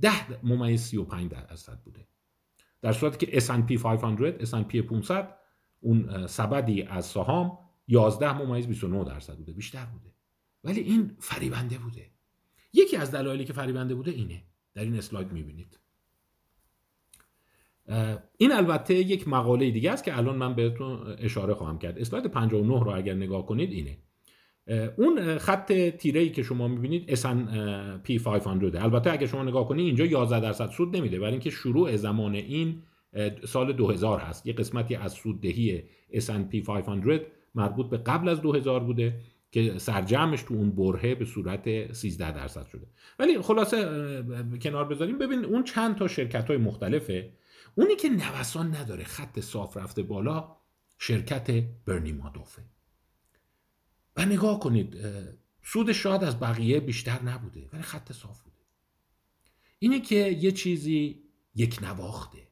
[0.00, 0.10] 10
[0.42, 2.08] ممیز 35 درصد بوده.
[2.82, 5.36] در صورتی که S&P 500 S&P 500
[5.80, 7.58] اون سبدی از سهام
[7.88, 10.14] 11 ممیز 29 درصد بوده بیشتر بوده.
[10.64, 12.10] ولی این فریبنده بوده.
[12.72, 14.42] یکی از دلایلی که فریبنده بوده اینه.
[14.74, 15.78] در این اسلاید می‌بینید.
[18.38, 21.98] این البته یک مقاله دیگه است که الان من بهتون اشاره خواهم کرد.
[21.98, 23.98] اسلاید 59 رو اگر نگاه کنید اینه.
[24.96, 30.04] اون خط تیره ای که شما می‌بینید S&P 500 البته اگر شما نگاه کنید اینجا
[30.04, 31.18] 11 درصد سود نمیده.
[31.18, 32.82] برای اینکه شروع زمان این
[33.46, 34.46] سال 2000 هست.
[34.46, 37.20] یه قسمتی از سوددهی S&P 500
[37.54, 39.14] مربوط به قبل از 2000 بوده
[39.52, 42.86] که سرجمش تو اون برهه به صورت 13 درصد شده.
[43.18, 43.78] ولی خلاصه
[44.62, 45.18] کنار بذاریم.
[45.18, 47.30] ببین اون چند تا شرکت های مختلفه.
[47.74, 50.56] اونی که نوسان نداره خط صاف رفته بالا
[50.98, 51.50] شرکت
[51.84, 52.64] برنی مادوفه.
[54.16, 54.96] و نگاه کنید
[55.62, 58.56] سود شاید از بقیه بیشتر نبوده ولی خط صاف بوده.
[59.78, 61.22] اینه که یه چیزی
[61.54, 62.48] یک نواخته.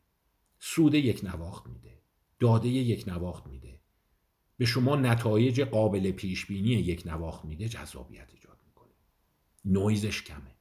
[0.60, 2.02] سود یک نواخت میده.
[2.38, 3.80] داده یک نواخت میده.
[4.56, 8.92] به شما نتایج قابل پیش بینی یک نواخت میده جذابیت ایجاد می‌کنه.
[9.64, 10.56] نویزش کمه.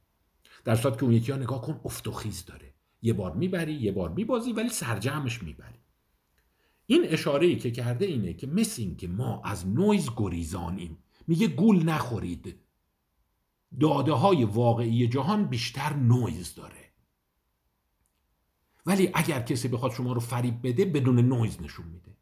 [0.64, 2.71] در صورت که اون یکی ها نگاه کن افت و خیز داره.
[3.02, 5.78] یه بار می‌بری یه بار میبازی ولی سرجمش می‌بری.
[6.86, 10.98] این اشاره ای که کرده اینه که مثل این که ما از نویز گریزانیم.
[11.26, 12.56] میگه گول نخورید.
[13.80, 16.92] داده های واقعی جهان بیشتر نویز داره.
[18.86, 22.16] ولی اگر کسی بخواد شما رو فریب بده بدون نویز نشون میده.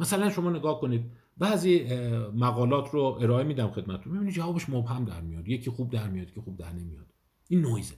[0.00, 1.84] مثلا شما نگاه کنید بعضی
[2.34, 4.12] مقالات رو ارائه میدم خدمتتون.
[4.12, 5.48] می‌بینید جوابش مبهم در میاد.
[5.48, 7.14] یکی خوب در میاد که خوب در نمیاد.
[7.48, 7.94] این نویزه.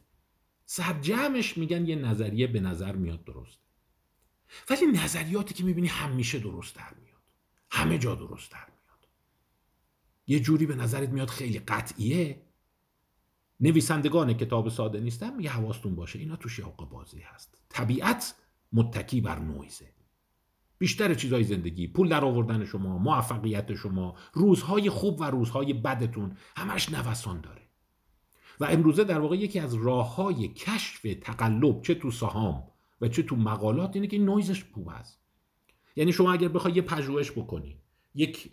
[0.67, 3.59] سرجمش میگن یه نظریه به نظر میاد درست
[4.71, 7.23] ولی نظریاتی که می‌بینی همیشه درست در میاد.
[7.71, 9.09] همه جا درست در میاد.
[10.27, 12.43] یه جوری به نظرت میاد خیلی قطعیه.
[13.61, 17.59] نویسندگان کتاب ساده نیستن میگه حواستون باشه اینا توش یاقه بازی هست.
[17.69, 18.35] طبیعت
[18.73, 19.93] متکی بر نویزه
[20.79, 26.89] بیشتر چیزهای زندگی پول در آوردن شما موفقیت شما روزهای خوب و روزهای بدتون همش
[26.89, 27.66] نوسان داره.
[28.61, 32.65] و امروزه در واقع یکی از راه های کشف تقلب چه تو سهام
[33.01, 35.21] و چه تو مقالات اینه که نویزش خوب است
[35.97, 37.81] یعنی شما اگر بخوای یه پژوهش بکنی
[38.15, 38.51] یک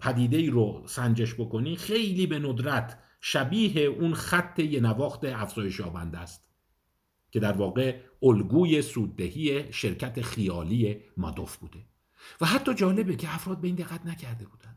[0.00, 6.18] پدیده ای رو سنجش بکنی خیلی به ندرت شبیه اون خط یه نواخت افزایش یابنده
[6.18, 6.50] است
[7.30, 11.78] که در واقع الگوی سوددهی شرکت خیالی مادوف بوده.
[12.40, 14.73] و حتی جالبه که افراد به این دقت نکرده بودند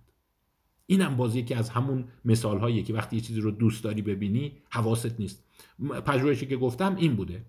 [0.90, 4.52] اینم باز یکی از همون مثال هایی که وقتی یه چیزی رو دوست داری ببینی
[4.70, 5.44] حواست نیست.
[6.06, 7.46] پژوهشی که گفتم این بوده.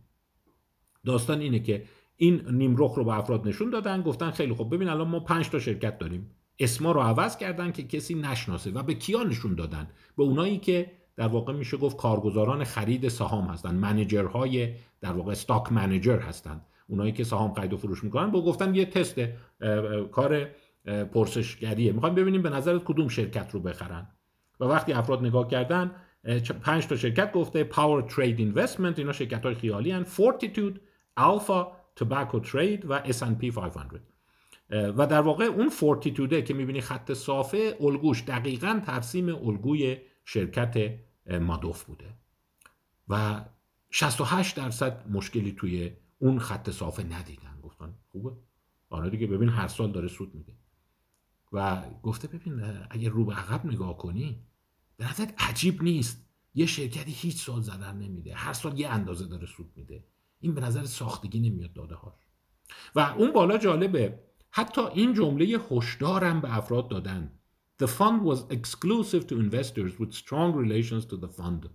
[1.04, 1.84] داستان اینه که
[2.16, 5.58] این نیمرخ رو به افراد نشون دادن گفتن خیلی خوب ببین الان ما پنج تا
[5.58, 6.30] شرکت داریم.
[6.58, 10.90] اسما رو عوض کردن که کسی نشناسه و به کیا نشون دادن؟ به اونایی که
[11.16, 13.74] در واقع میشه گفت کارگزاران خرید سهام هستن.
[13.74, 16.60] منیجرهای در واقع استاک منیجر هستن.
[16.88, 19.20] اونایی که سهام خرید و فروش می‌کنن با گفتن یه تست
[20.12, 20.48] کار
[21.12, 21.92] پرسشگریه.
[21.92, 24.06] می‌خوایم ببینیم به نظرت کدوم شرکت رو بخرن.
[24.60, 25.94] و وقتی افراد نگاه کردن
[26.62, 30.80] پنج تا شرکت گفته Power Trade Investment اینا شرکت های خیالی ان Fortitude
[31.16, 34.00] Alpha Tobacco Trade و S&P 500
[34.70, 40.94] و در واقع اون Fortitude ه که می‌بینی خط صافه الگوش دقیقا ترسیم الگوی شرکت
[41.40, 42.14] مادوف بوده.
[43.08, 43.44] و
[43.90, 47.60] 68 درصد مشکلی توی اون خط صافه ندیدن.
[47.62, 48.30] گفتن خوبه؟
[48.90, 50.57] آره دیگه ببین هر سال داره سود میده.
[51.52, 54.42] و گفته ببین اگه رو به عقب نگاه کنی
[54.96, 56.24] به نظرت عجیب نیست.
[56.54, 58.34] یه شرکتی هیچ سال ضرر نمیده.
[58.34, 60.04] هر سال یه اندازه داره سود میده.
[60.40, 62.28] این به نظر ساختگی نمیاد داده هاش
[62.94, 67.32] و اون بالا جالبه حتی این جمله هشدارم به افراد دادن.
[67.82, 71.68] The fund was exclusive to investors with strong relations to the fund.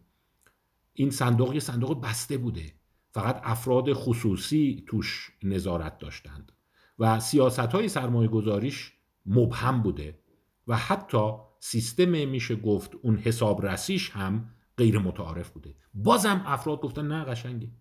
[0.93, 2.73] این صندوق یه صندوق بسته بوده.
[3.12, 6.51] فقط افراد خصوصی توش نظارت داشتند.
[6.99, 8.93] و سیاست های سرمایه گذاریش
[9.25, 10.19] مبهم بوده
[10.67, 15.75] و حتی سیستم میشه گفت اون حساب رسیش هم غیر متعارف بوده.
[15.93, 17.71] بازم افراد گفتن نه قشنگه.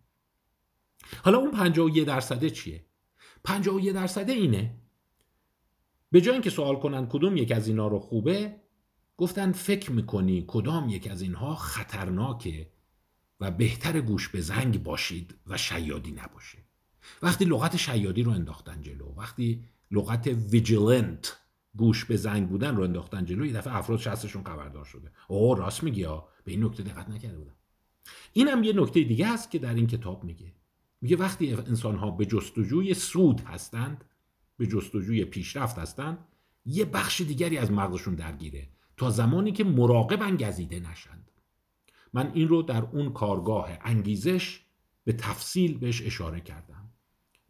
[1.25, 2.85] حالا اون 51 درصده چیه؟
[3.45, 4.75] 51 درصده اینه
[6.11, 8.57] به جای اینکه سوال کنن کدوم یک از اینا رو خوبه
[9.17, 12.71] گفتن فکر می‌کنی کدام یک از اینها خطرناکه
[13.41, 16.59] و بهتر گوش به زنگ باشید و شیادی نباشه.
[17.23, 21.37] وقتی لغت شیادی رو انداختن جلو وقتی لغت ویجیلنت
[21.77, 25.13] گوش به زنگ بودن رو انداختن جلو یه دفعه افراد شستشون خبردار شده.
[25.29, 27.57] اوه راست میگی ها به این نکته دقت نکرده بودم.
[28.33, 30.55] اینم یه نکته دیگه است که در این کتاب میگه.
[31.01, 34.05] میگه وقتی انسان ها به جستجوی سود هستند
[34.57, 36.19] به جستجوی پیشرفت هستند
[36.65, 41.31] یه بخش دیگری از مغزشون درگیره تا زمانی که مراقبن گزیده نشند.
[42.13, 44.61] من این رو در اون کارگاه انگیزش
[45.05, 46.91] به تفصیل بهش اشاره کردم.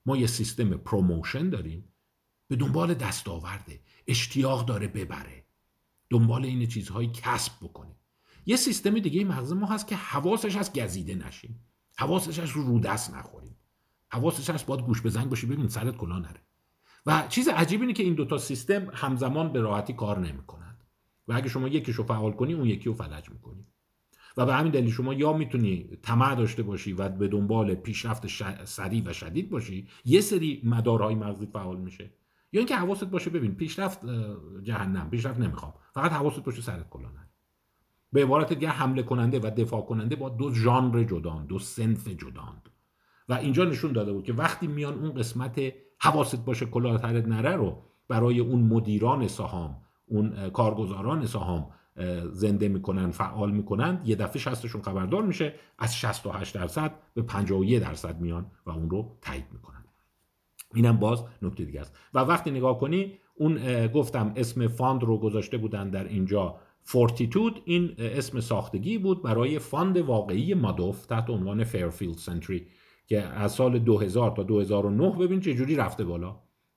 [0.07, 1.92] ما یه سیستم promotion داریم.
[2.53, 3.81] به دنبال دستاورده.
[4.07, 5.45] اشتیاق داره ببره.
[6.11, 7.97] دنبال این چیزهایی کسب بکنه.
[8.47, 11.61] یه سیستم دیگه مغز ما هست که حواسش از گزیده نشیم.
[11.97, 13.57] حواسش از رو دست نخوریم.
[14.09, 16.41] حواسش هست باید گوش بزنگ باشی ببین سرت کلا نره.
[17.07, 20.85] و چیز عجیب اینه که این دوتا سیستم همزمان به راحتی کار نمی‌کنند.
[21.29, 23.67] و اگه شما یکیش رو فعال کنی اون یکی رو فلج می‌کنی.
[24.37, 28.27] و به همین دلیل شما یا می‌تونی طمع داشته باشی و به دنبال پیشرفت
[28.65, 32.11] سریع و شدید باشی یه سری مدارهای مغزی فعال میشه.
[32.53, 34.01] یا اینکه حواست باشه ببین پیشرفت
[34.63, 35.75] جهنم پیشرفت نمی‌خوام.
[35.95, 37.29] فقط حواست باشه سرت کلانه
[38.13, 42.69] به عبارت دیگه حمله کننده و دفاع کننده با دو ژانر جدان دو سنف جداند.
[43.29, 47.83] و اینجا نشون داده بود که وقتی میان اون قسمت حواست باشه کلاه نره رو
[48.09, 51.71] برای اون مدیران سهام اون کارگزاران سهام
[52.33, 58.21] زنده می‌کنن فعال می‌کنن یه دفعه شستشون خبردار میشه از 68 درصد به 51 درصد
[58.21, 59.82] میان و اون رو تایید می‌کنن.
[60.75, 61.97] اینم باز نکته دیگه است.
[62.15, 67.95] و وقتی نگاه کنی اون گفتم اسم fund رو گذاشته بودن در اینجا Fortitude این
[67.99, 72.67] اسم ساختگی بود برای fund واقعی مادوف تحت عنوان Fairfield Sentry
[73.07, 76.37] که از سال 2000 تا 2009 ببین چه جوری رفته بالا.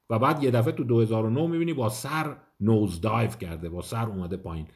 [0.10, 4.38] و بعد یه دفعه تو 2009 می‌بینی با سر نوز دایف کرده با سر اومده
[4.38, 4.67] پایین.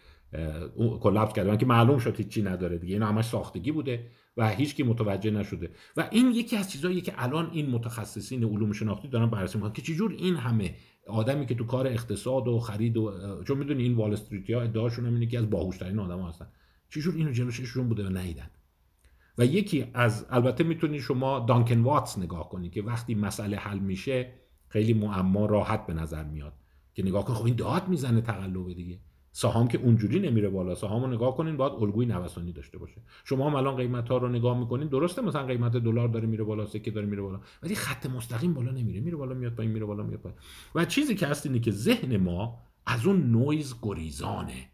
[1.02, 2.94] کلاپس کرده که معلوم شد چی نداره دیگه.
[2.94, 5.72] این همش ساختگی بوده و هیچکی متوجه نشده.
[5.98, 9.82] و این یکی از چیزهایی که الان این متخصصین علوم شناختی دارن بررسی می‌کنن که
[9.82, 10.76] چجور این همه
[11.08, 13.14] آدمی که تو کار اقتصاد و خرید و
[13.48, 16.48] چون می‌دونی این وال استریتی ها ادعاشون هم اینه که از باهوشترین آدم هستن.
[16.90, 18.50] چجور اینو جلوششون بوده و نیدن
[19.38, 24.34] و یکی از البته می‌تونید شما دانکن واتس نگاه کنید که وقتی مسئله حل میشه
[24.68, 26.54] خیلی معما راحت به نظر میاد
[26.94, 29.00] که نگاه کن خب این داد می‌زنه تقلب دیگه.
[29.40, 30.76] سهام که اونجوری نمیره بالا.
[30.76, 33.02] سهام رو نگاه کنین باید الگوی نوسانی داشته باشه.
[33.24, 36.66] شما هم الان قیمت ها رو نگاه می‌کنین درسته مثلا قیمت دلار داره میره بالا
[36.66, 39.00] سکه داره میره بالا ولی خط مستقیم بالا نمیره.
[39.00, 40.40] میره بالا میاد پایین میره بالا میاد پایین.
[40.76, 44.70] و چیزی که هست اینه که ذهن ما از اون نویز گریزانه.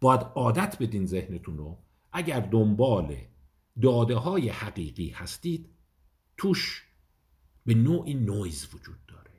[0.00, 1.78] باید عادت بدین ذهنتون رو.
[2.12, 3.16] اگر دنبال
[3.82, 5.70] داده های حقیقی هستید
[6.36, 6.86] توش
[7.66, 9.30] به نوعی نویز وجود داره.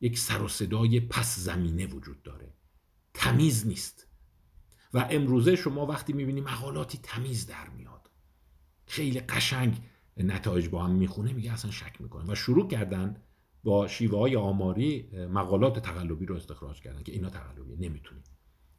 [0.00, 2.57] یک سر و صدای پس زمینه وجود داره.
[3.18, 4.06] تمیز نیست.
[4.94, 8.10] و امروزه شما وقتی می‌بینی مقالاتی تمیز در میاد.
[8.86, 9.80] خیلی قشنگ
[10.16, 12.32] نتایج با هم می‌خونه میگه اصلا شک می‌کنه.
[12.32, 13.22] و شروع کردن
[13.64, 18.30] با شیوه های آماری مقالات تقلبی رو استخراج کردن که اینا تقلبیه نمی‌تونید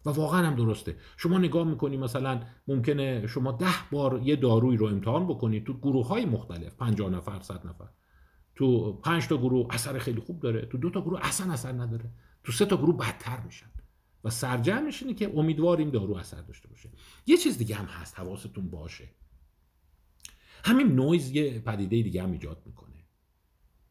[0.06, 0.97] و واقعا هم درسته.
[1.17, 6.08] شما نگاه می‌کنی مثلا ممکنه شما ده بار یه داروی رو امتحان بکنید تو گروه
[6.08, 7.89] های مختلف 50 نفر 100 نفر.
[8.56, 12.12] تو پنج تا گروه اثر خیلی خوب داره تو دو تا گروه اصلا اثر نداره.
[12.43, 13.69] تو سه تا گروه بدتر میشن.
[14.23, 16.89] و سرجم اینه که امیدواریم دارو اثر داشته باشه.
[17.27, 19.10] یه چیز دیگه هم هست حواستون باشه.
[20.63, 23.05] همین نویز یه پدیده دیگه هم ایجاد می‌کنه.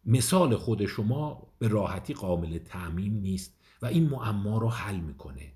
[0.04, 5.52] مثال خود شما به راحتی قابل تعمیم نیست و این معما رو حل می‌کنه.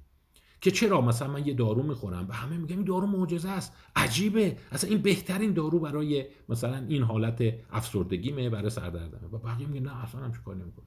[0.61, 3.73] که چرا؟ مثلا من یه دارو می‌خورم به همه میگم این دارو معجزه است.
[3.97, 4.59] عجیبه.
[4.73, 9.29] اصلا این بهترین دارو برای مثلا این حالت افسردگیمه برای سردردمه.
[9.29, 10.87] و بقیه میگن نه اصلا هم کار نمی‌کنه.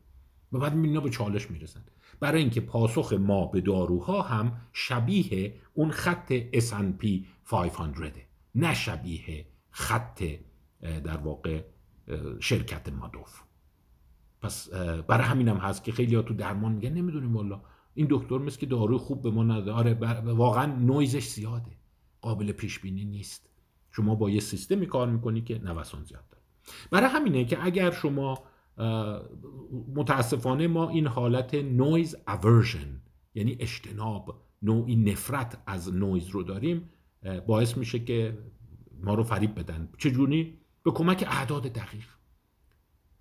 [0.56, 1.82] و بعد اینا به چالش می‌رسن.
[2.20, 7.08] برای اینکه پاسخ ما به داروها هم شبیه اون خط S&P
[7.50, 8.12] 500
[8.56, 10.24] نه شبیه خط
[10.82, 11.63] در واقع
[12.39, 13.41] شرکت مادوف.
[14.41, 14.70] پس
[15.08, 17.62] برای همینم هست که خیلی ها تو درمان میگن نمی‌دونیم والا.
[17.94, 21.72] این دکتر مثل که داروی خوب به ما نداره آره واقعا نویزش زیاده.
[22.22, 23.50] قابل پیش بینی نیست.
[23.91, 26.44] شما با یه سیستمی کار می‌کنی که نوسان زیاد داره.
[26.91, 28.44] برای همینه که اگر شما
[29.96, 33.02] متاسفانه ما این حالت noise aversion
[33.36, 36.90] یعنی اجتناب نوعی نفرت از نویز رو داریم
[37.48, 38.38] باعث میشه که
[39.04, 39.90] ما رو فریب بدن.
[39.98, 42.06] چجوری؟ به کمک اعداد دقیق.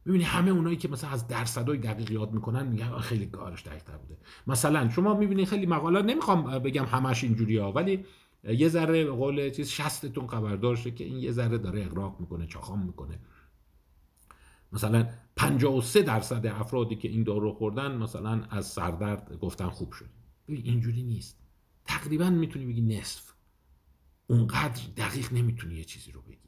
[0.06, 4.18] ببینید همه اونایی که مثلا از درصدهای دقیق یاد می‌کنن میگن خیلی کارش دقیق بوده.
[4.46, 8.04] مثلا شما می‌بینید خیلی مقالات نمی‌خوام بگم همش اینجوری ها ولی
[8.44, 12.86] یه ذره قول چیز شستتون خبردار شه که این یه ذره داره اقراق می‌کنه چاخام
[12.86, 13.18] می‌کنه.
[14.74, 20.08] مثلا 53 درصد افرادی که این دارو خوردن مثلا از سردرد گفتن خوب شد.
[20.46, 21.38] اینجوری نیست.
[21.84, 23.32] تقریبا می‌تونی بگی نصف.
[24.26, 26.38] اونقدر دقیق نمی‌تونی یه چیزی رو بگی.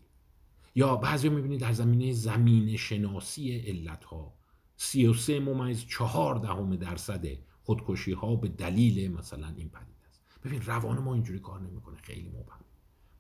[0.75, 4.35] یا بعضی می‌بینید در زمینه زمین شناسی علت ها
[4.77, 7.27] 33 ممیز چهار دهم درصد
[7.63, 10.23] خودکشی ها به دلیل مثلا این پدید است.
[10.45, 11.97] ببین روان ما اینجوری کار نمی‌کنه.
[11.97, 12.65] خیلی مبهم.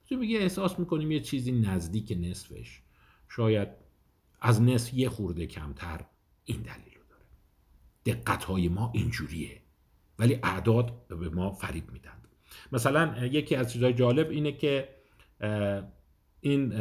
[0.08, 2.82] تو میگه احساس می‌کنیم یه چیزی نزدیک نصفش.
[3.28, 3.68] شاید
[4.40, 6.00] از نصف یه خورده کمتر
[6.44, 7.24] این دلیل رو داره.
[8.06, 9.60] دقت های ما اینجوریه.
[10.18, 12.10] ولی اعداد به ما فریب میدن.
[12.72, 14.88] مثلا یکی از چیزهای جالب اینه که
[16.40, 16.72] این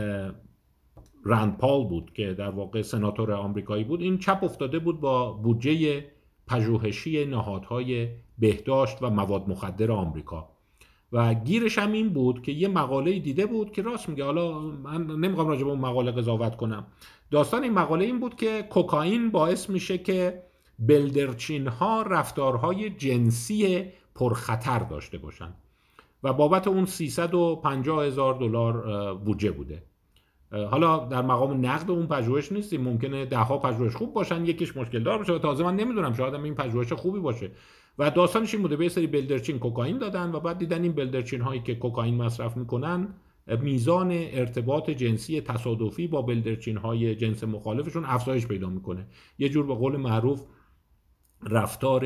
[1.26, 4.02] رند پال بود که در واقع سناتور آمریکایی بود.
[4.02, 6.06] این چپ افتاده بود با بودجه
[6.48, 10.50] پژوهشی نهادهای بهداشت و مواد مخدر آمریکا.
[11.12, 14.24] و گیرش هم این بود که یه مقاله دیده بود که راست میگه.
[14.24, 16.88] حالا من نمی‌خوام راجع به اون مقاله قضاوت کنم.
[17.32, 20.44] داستان این مقاله این بود که کوکائین باعث میشه که
[20.80, 23.86] بلدرچین ها رفتارهای جنسی
[24.16, 25.54] پرخطر داشته باشن
[26.24, 29.84] و بابت اون 350 هزار دلار بودجه بوده.
[30.52, 32.82] حالا در مقام نقد اون پژوهش نیستیم.
[32.82, 35.34] ممکنه ده ها پژوهش خوب باشن یکیش مشکل دار باشه.
[35.34, 37.52] و تازه من نمی‌دونم شاید این پژوهش خوبی باشه.
[38.00, 38.76] و داستانش این بوده.
[38.76, 43.08] به سری بلدرچین کوکائین دادن و بعد دیدن این بلدرچین هایی که کوکائین مصرف می‌کنن
[43.62, 49.08] میزان ارتباط جنسی تصادفی با بلدرچین های جنس مخالفشون افزایش پیدا می‌کنه.
[49.38, 50.44] یه جور به قول معروف
[51.42, 52.04] رفتار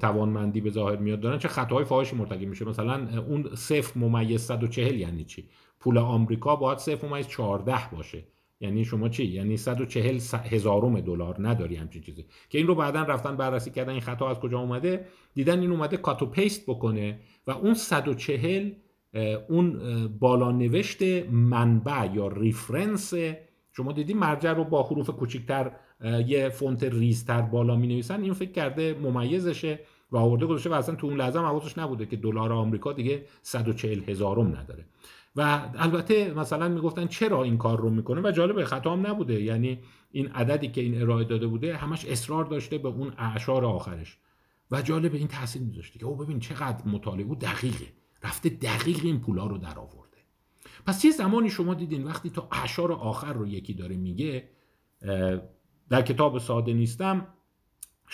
[0.00, 2.64] توانمندی به ظاهر میاد دارن چه خطاهای فاحشی مرتکب میشه.
[2.64, 5.48] مثلا اون صفر ممیز 140 یعنی چی؟
[5.80, 8.24] پول آمریکا باید صفر ممیز 14 باشه.
[8.64, 10.18] یعنی شما چی؟ یعنی 140
[10.50, 12.24] هزارم دلار نداری همچین چیزی.
[12.48, 15.96] که این رو بعدا رفتن بررسی کردن این خطا از کجا اومده؟ دیدن این اومده
[15.96, 18.70] cut و paste بکنه و اون 140
[19.48, 19.78] اون
[20.18, 23.14] بالا نوشت منبع یا reference
[23.72, 25.70] شما دیدی مرجع رو با حروف کوچکتر
[26.26, 29.78] یه فونت ریزتر بالا می نویسن این فکر کرده ممیزشه
[30.10, 34.00] و آورده گذاشته و اصلا تو اون لحظه حواسش نبوده که دلار آمریکا دیگه 140
[34.10, 34.84] هزارم نداره.
[35.36, 39.42] و البته مثلا می‌گفتن چرا این کار رو می‌کنه و جالبه هم نبوده.
[39.42, 39.78] یعنی
[40.10, 44.18] این عددی که این ارائه داده بوده همش اصرار داشته به اون اعشار آخرش.
[44.70, 47.86] و جالبه این تاثیر میذاشته که او ببین چقدر مطالعه او دقیقه.
[48.22, 50.18] رفته دقیق این پولا رو در آورده.
[50.86, 54.48] پس یه زمانی شما دیدین وقتی تا اعشار آخر رو یکی داره میگه
[55.90, 57.26] در کتاب ساده نیستم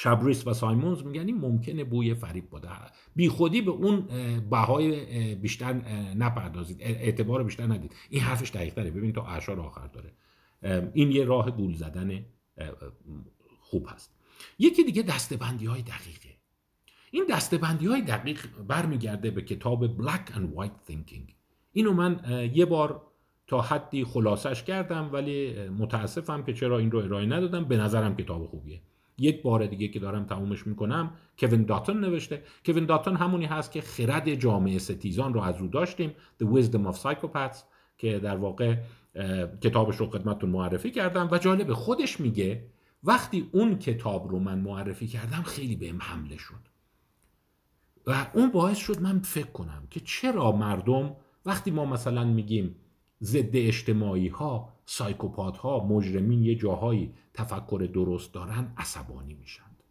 [0.02, 2.68] شبریس و سایمونز میگن این ممکنه بوی فریب بوده
[3.16, 4.08] بی خودی به اون
[4.50, 5.72] بهای بیشتر
[6.14, 6.76] نپردازید.
[6.80, 7.94] اعتبار بیشتر ندید.
[8.10, 10.12] این حرفش دقیق داره ببین تا اعشار آخر داره.
[10.92, 12.24] این یه راه گول زدن
[13.60, 14.16] خوب هست.
[14.58, 16.36] یکی دیگه دستبندی های دقیقه.
[17.10, 21.32] این دستبندی های دقیق برمیگرده به کتاب Black and White Thinking.
[21.72, 22.20] اینو من
[22.54, 23.02] یه بار
[23.46, 27.64] تا حدی خلاصش کردم ولی متاسفم که چرا این رو ارائه ندادم.
[27.64, 28.80] به نظرم کتاب خوبیه.
[29.20, 32.42] یک بار دیگه که دارم تمومش می‌کنم کوین داتون نوشته.
[32.66, 36.96] کوین داتون همونی هست که خرد جامعه ستیزان رو از رو داشتیم The Wisdom of
[36.96, 37.58] Psychopaths
[37.98, 38.76] که در واقع
[39.60, 42.64] کتابش رو خدمتتون معرفی کردم و جالبه خودش میگه
[43.04, 46.70] وقتی اون کتاب رو من معرفی کردم خیلی بهم حمله شد.
[48.06, 51.16] و اون باعث شد من فکر کنم که چرا مردم
[51.46, 52.76] وقتی ما مثلا میگیم
[53.22, 59.82] ضد اجتماعی ها سایکوپات ها مجرمین یه جاهایی تفکر درست دارن عصبانی میشند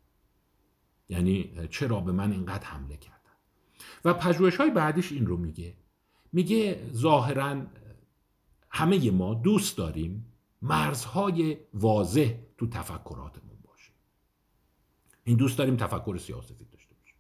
[1.09, 3.15] یعنی چرا به من اینقدر حمله کردن؟
[4.05, 5.73] و پژوهش های بعدیش این رو میگه.
[6.33, 7.61] میگه ظاهرا
[8.69, 13.91] همه ما دوست داریم مرزهای واضح تو تفکراتمون باشه
[15.23, 17.17] این دوست داریم تفکر سیاسی داشته باشیم.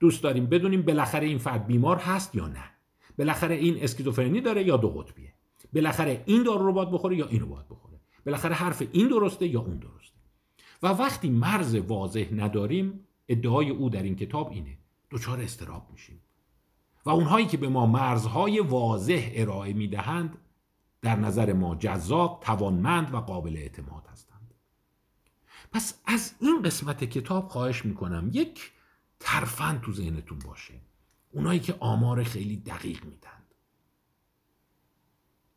[0.00, 2.64] دوست داریم بدونیم بالاخره این فرد بیمار هست یا نه.
[3.18, 5.37] بالاخره این اسکیزوفرنی داره یا دو قطبیه.
[5.72, 9.60] بالاخره این دارو رو باید بخوره یا اینو باید بخوره؟ بالاخره حرف این درسته یا
[9.60, 10.18] اون درسته؟
[10.82, 14.78] و وقتی مرز واضح نداریم ادعای او در این کتاب اینه.
[15.10, 16.20] دچار استراب میشیم.
[17.06, 20.38] و اونهایی که به ما مرزهای واضح ارائه می‌دهند
[21.02, 24.54] در نظر ما جذاب، توانمند و قابل اعتماد هستند.
[25.72, 28.72] پس از این قسمت کتاب خواهش می‌کنم یک
[29.20, 30.74] ترفند تو ذهنتون باشه.
[31.30, 33.37] اونایی که آمار خیلی دقیق میدند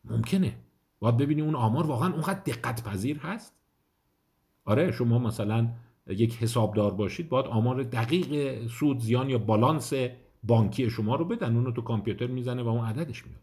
[0.04, 0.58] ممکنه.
[1.00, 3.56] باید ببینی اون آمار واقعا اونقدر دقت پذیر هست.
[4.66, 5.70] آره شما مثلا
[6.08, 9.94] یک حسابدار باشید باید آمار دقیق سود زیان یا بالانس
[10.44, 11.56] بانکی شما رو بدن.
[11.56, 13.42] اونو تو کامپیوتر می‌زنه و اون عددش میاد.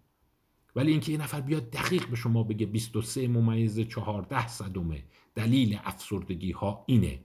[0.76, 5.02] ولی اینکه یه نفر بیاد دقیق به شما بگه 23 ممیز 14 صدمه
[5.34, 7.20] دلیل افسردگی ها اینه.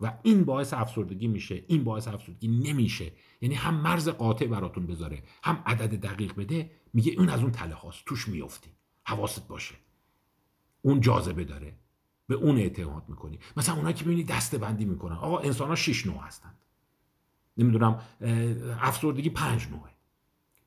[0.00, 3.12] و این باعث افسردگی میشه این باعث افسردگی نمیشه.
[3.40, 7.74] یعنی هم مرز قاطع براتون بذاره هم عدد دقیق بده میگه اون از اون تله
[7.74, 8.70] هاست توش میفتی
[9.04, 9.74] حواست باشه.
[10.82, 11.74] اون جاذبه داره.
[12.26, 13.38] به اون اعتماد می‌کنی.
[13.56, 15.16] مثلا اونایی که می‌بینی دسته بندی می‌کنن.
[15.16, 16.64] آقا انسان ها 6 نوع هستند.
[17.56, 18.00] نمی‌دونم
[18.80, 19.90] افسردگی پنج نوعه.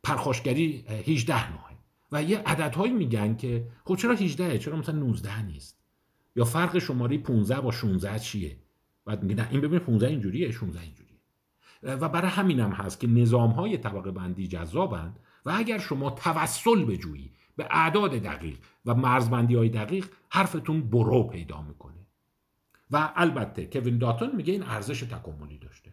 [0.03, 1.77] پرخاشگری 18 نوعه.
[2.11, 5.77] و یه عددهایی میگن که خب چرا 18 چرا مثلا 19 نیست؟
[6.35, 8.57] یا فرق شماره 15 با 16 چیه؟
[9.05, 11.17] بعد میگه نه این ببین 15 اینجوریه 16 اینجوریه.
[11.83, 17.31] و برای همینم هست که نظام های طبقه بندی جذابند و اگر شما توسل بجویی
[17.57, 22.07] به اعداد دقیق و مرزبندی های دقیق حرفتون برو پیدا می‌کنه.
[22.91, 25.91] و البته کوین داتون میگه این ارزش تکاملی داشته.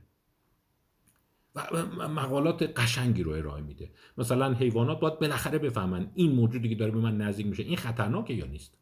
[1.54, 3.90] و مقالات قشنگی رو ارائه میده.
[4.18, 8.34] مثلا حیوانات باید بالاخره بفهمن این موجودی که داره به من نزدیک میشه این خطرناکه
[8.34, 8.78] یا نیست.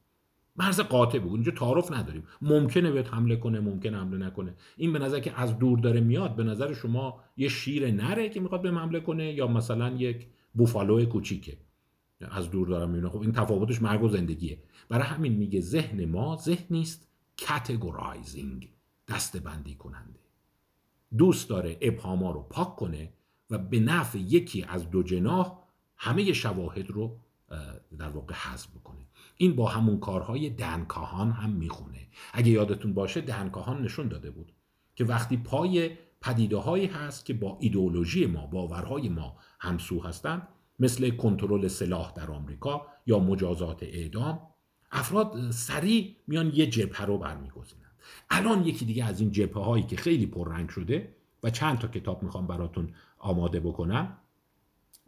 [0.56, 1.32] مرز قاطع بود.
[1.32, 2.24] اینجا تعارف نداریم.
[2.42, 4.54] ممکنه بهت حمله کنه ممکنه حمله نکنه.
[4.76, 8.40] این به نظر که از دور داره میاد به نظر شما یه شیر نره که
[8.40, 11.56] می‌خواد به حمله کنه یا مثلا یک بوفالو کوچیکه.
[12.30, 14.58] از دور دارم می‌بینه خب این تفاوتش مرگ و زندگیه.
[14.88, 17.08] برای همین میگه ذهن ما ذهن نیست
[17.46, 18.68] کاتگورایزینگ
[19.08, 20.20] دسته بندی کننده.
[21.18, 23.12] دوست داره ابهاما رو پاک کنه
[23.50, 25.58] و به نفع یکی از دو جناح
[25.96, 27.18] همه شواهد رو
[27.98, 29.06] در واقع حذف بکنه.
[29.36, 32.06] این با همون کارهای دنکاهان هم می‌خونه.
[32.32, 34.52] اگه یادتون باشه دنکاهان نشون داده بود
[34.94, 40.48] که وقتی پای پدیده هایی هست که با ایدئولوژی ما باورهای ما همسو هستند
[40.78, 44.40] مثل کنترل سلاح در آمریکا یا مجازات اعدام
[44.92, 47.92] افراد سریع میان یه جبهه رو برمیگزینند.
[48.30, 52.22] الان یکی دیگه از این جبهه هایی که خیلی پررنگ شده و چند تا کتاب
[52.22, 54.18] می‌خوام براتون آماده بکنم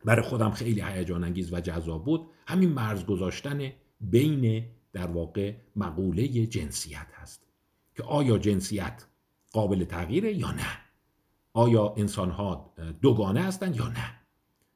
[0.04, 6.46] برای خودم خیلی هیجان انگیز و جذاب بود همین مرز گذاشتن بین در واقع مقوله
[6.46, 7.46] جنسیت هست
[7.96, 9.06] که آیا جنسیت
[9.52, 10.78] قابل تغییره یا نه؟
[11.52, 14.23] آیا انسان ها دوگانه هستند یا نه؟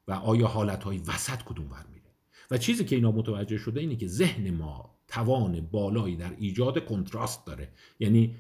[0.09, 2.07] و آیا حالت های وسط کدوم ور میره؟
[2.51, 7.47] و چیزی که اینا متوجه شده اینه که ذهن ما توان بالایی در ایجاد کنتراست
[7.47, 7.73] داره.
[7.99, 8.37] یعنی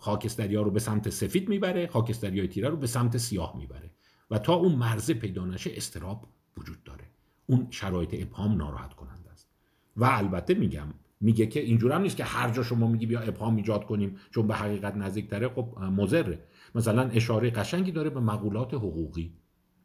[0.00, 3.90] خاکستری ها رو به سمت سفید می‌بره خاکستری های تیره رو به سمت سیاه می‌بره.
[4.30, 7.04] و تا اون مرزه پیدا نشه استراب وجود داره.
[7.46, 9.48] اون شرایط ابهام ناراحت کننده است.
[9.96, 13.56] و البته میگم میگه که اینجور هم نیست که هر جا شما میگی بیا ابهام
[13.56, 15.48] ایجاد کنیم چون به حقیقت نزدیکتره.
[15.48, 16.38] خب مضره.
[16.74, 19.32] مثلا اشاره قشنگی داره به مقولات حقوقی.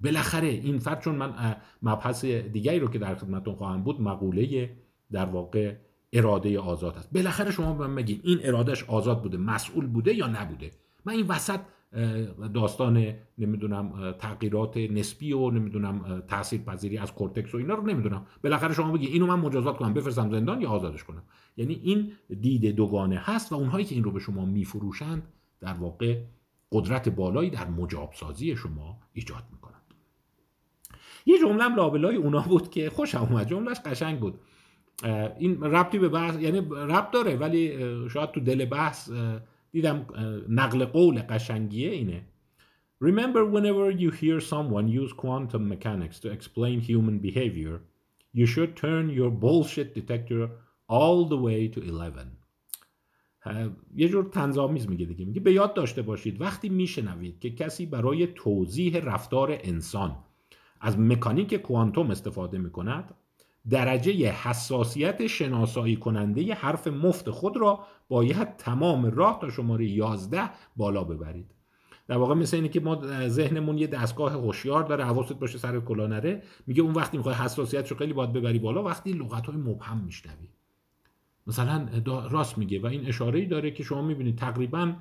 [0.04, 4.70] بالاخره این فرد چون من مبحث دیگری رو که در خدمتتون خواهم بود مقوله
[5.12, 5.76] در واقع
[6.14, 10.28] اراده آزاد هست بالاخره شما به من بگید این ارادهش آزاد بوده مسئول بوده یا
[10.28, 10.72] نبوده؟
[11.06, 11.60] من این وسط
[12.54, 18.26] داستان نمی‌دونم تغییرات نسبی و نمی‌دونم تاثیر پذیری از کورتکس و اینا رو نمی‌دونم.
[18.44, 21.24] بالاخره شما بگی اینو من مجازات کنم بفرستم زندان یا آزادش کنم؟
[21.58, 25.24] یعنی این دید دوگانه هست و اونهایی که این رو به شما میفروشند
[25.60, 26.22] در واقع
[26.72, 29.71] قدرت بالایی در مجاب سازی شما ایجاد می‌کنند
[31.26, 33.48] یه جمله لابلای اونا بود که خوشم اومد.
[33.48, 34.40] جملهش قشنگ بود.
[35.40, 37.78] این ربطی به بحث یعنی ربط داره ولی
[38.10, 39.12] شاید تو دل بحث
[39.72, 40.06] دیدم
[40.50, 42.22] نقل قول قشنگیه اینه.
[43.04, 47.82] Remember whenever you hear someone use quantum mechanics to explain human behavior
[48.40, 50.44] you should turn your bullshit detector
[50.88, 52.22] all the way to 11
[53.96, 55.26] یه جور تنظامیز میگه دیگه.
[55.26, 60.16] میگه به یاد داشته باشید وقتی میشنوید که کسی برای توضیح رفتار انسان
[60.82, 63.16] از مکانیک کوانتوم استفاده می‌کند.
[63.70, 67.80] درجه حساسیت شناسایی کننده حرف مفت خود را
[68.10, 71.52] باید تمام راه تا شماره 11 بالا ببرید.
[72.08, 76.08] در واقع مثل اینه که ما ذهنمون یه دستگاه هوشیار داره حواست باشه سر کلا
[76.08, 76.44] نره.
[76.68, 80.50] میگه اون وقتی می‌خوای حساسیت رو خیلی باید ببری بالا وقتی لغت های مبهم میشنوی.
[81.48, 84.94] مثلا راست میگه و این اشاره ای داره که شما می‌بینید تقریبا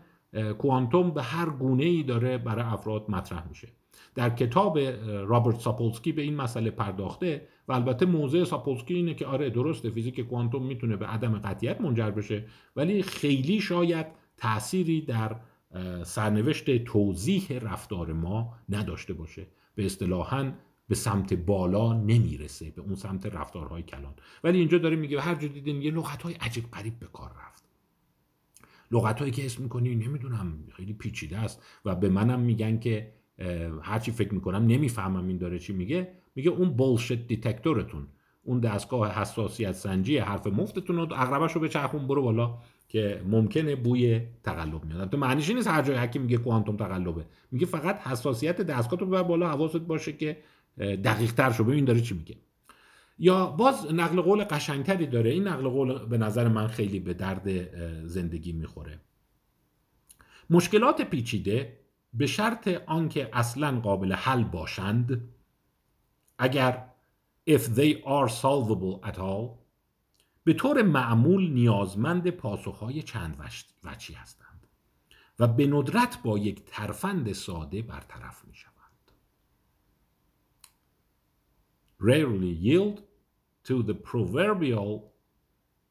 [0.59, 3.69] کوانتوم به هر گونه ای داره برای افراد مطرح میشه.
[4.15, 4.79] در کتاب
[5.09, 10.21] رابرت ساپولسکی به این مسئله پرداخته و البته موضع ساپولسکی اینه که آره درسته فیزیک
[10.21, 12.45] کوانتوم می‌تونه به عدم قطعیت منجر بشه
[12.77, 15.37] ولی خیلی شاید تأثیری در
[16.05, 19.47] سرنوشت توضیح رفتار ما نداشته باشه.
[19.75, 20.53] به اصطلاحا
[20.89, 24.15] به سمت بالا نمی‌رسه به اون سمت رفتارهای کلان.
[24.45, 27.65] ولی اینجا داره میگه هر جا دیدین یه لغت های عجیب قریب به کار رفت.
[28.91, 33.13] لغت هایی که اسم می‌کنی نمی‌دونم خیلی پیچیده است و به منم میگن که
[33.83, 36.13] هرچی فکر می‌کنم نمی‌فهمم این داره چی میگه.
[36.35, 38.07] میگه اون بولشت دیتکتورتون
[38.43, 43.77] اون دستگاه حساسیت سنجی حرف مفتتون رو اغربش رو به چرخون برو بالا که ممکنه
[43.77, 45.11] بوی تقلب میاد.
[45.11, 47.25] تو معنیش نیست هر جای حکی میگه کوانتوم تقلبه.
[47.51, 50.37] میگه فقط حساسیت دستگاه رو ببر بالا حواست باشه که
[50.79, 51.65] دقیق تر شو.
[51.65, 52.37] ببین داره چی میگه.
[53.19, 55.31] یا باز نقل قول قشنگتری داره.
[55.31, 57.77] این نقل قول به نظر من خیلی به درد
[58.07, 59.01] زندگی می‌خوره.
[60.51, 61.80] مشکلات پیچیده
[62.15, 65.29] به شرط آنکه اصلا قابل حل باشند
[66.39, 66.91] اگر
[67.51, 69.61] if they are solvable at all
[70.45, 73.51] به طور معمول نیازمند پاسخهای چند
[73.85, 74.67] وچی هستند
[75.39, 79.13] و به ندرت با یک ترفند ساده برطرف می شوند.
[82.01, 83.01] Rarely yield
[83.69, 85.01] to the proverbial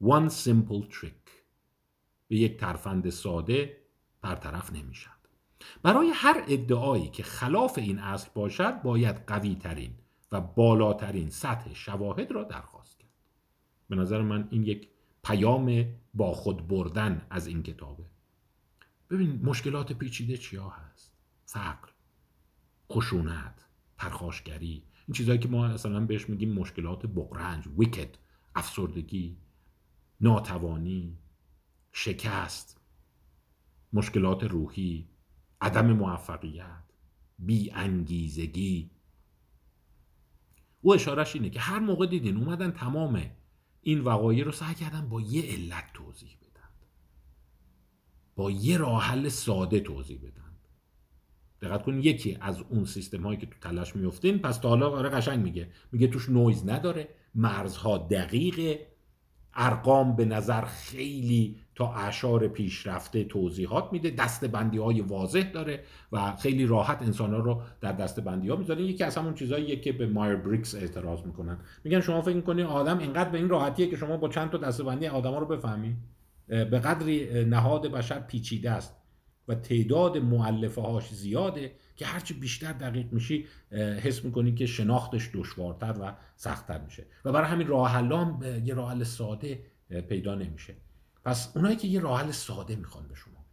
[0.01, 1.32] one simple trick
[2.28, 3.78] به یک ترفند ساده
[4.22, 5.18] برطرف نمیشن.
[5.84, 9.91] برای هر ادعایی که خلاف این اصل باشد باید قوی ترین
[10.32, 13.10] و بالاترین سطح شواهد را درخواست کرد.
[13.89, 14.89] به نظر من این یک
[15.24, 18.03] پیام با خود بردن از این کتابه.
[19.10, 21.14] ببین مشکلات پیچیده چیا هست؟
[21.45, 21.89] فقر
[22.91, 23.66] خشونت
[23.97, 28.10] پرخاشگری این چیزهایی که ما مثلا بهش میگیم مشکلات بقرنج ویکت
[28.55, 29.38] افسردگی
[30.22, 31.18] ناتوانی
[31.91, 32.82] شکست
[33.93, 35.10] مشکلات روحی.
[35.62, 36.84] عدم موفقیت
[37.39, 38.91] بی انگیزگی
[40.82, 43.22] او اشارش اینه که هر موقع دیدین اومدن تمام
[43.82, 46.70] این وقایع رو سعی کردن با یه علت توضیح بدن.
[48.36, 50.55] با یه راه حل ساده توضیح بدن.
[51.62, 55.10] دقت کن یکی از اون سیستم هایی که تو تله‌اش میفتین پس تا حالا آره
[55.10, 55.72] قشنگ میگه.
[55.91, 57.10] میگه توش نویز نداره.
[57.36, 58.88] مرزها دقیقه.
[59.56, 64.10] ارقام به نظر خیلی تا اعشار پیشرفته توضیحات میده.
[64.10, 68.56] دسته بندی های واضح داره و خیلی راحت انسان ها رو در دسته بندی ها
[68.56, 68.82] می‌ذاره.
[68.82, 71.58] یکی از همون چیزهاییه که به Myers-Briggs اعتراض می‌کنن.
[71.84, 74.84] میگن شما فکر می‌کنید آدم اینقدر به این راحتیه که شما با چند تا دسته
[74.84, 75.95] بندی آدما رو بفهمی؟
[76.47, 78.95] به قدری نهاد بشر پیچیده است
[79.47, 85.95] و تعداد معلفه هاش زیاده که هرچی بیشتر دقیق میشی حس می‌کنی که شناختش دشوارتر
[86.02, 87.06] و سختتر میشه.
[87.26, 90.76] و برای همین راه هم یه راه حل ساده پیدا نمیشه.
[91.26, 93.45] پس اونایی که یه راه حل ساده می‌خوان به شما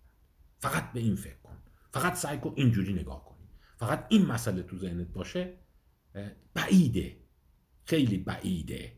[0.58, 1.56] فقط به این فکر کن.
[1.92, 3.48] فقط سعی کن اینجوری نگاه کنی.
[3.76, 5.54] فقط این مسئله تو ذهنت باشه
[6.54, 7.16] بعیده.
[7.84, 8.92] خیلی بعیده.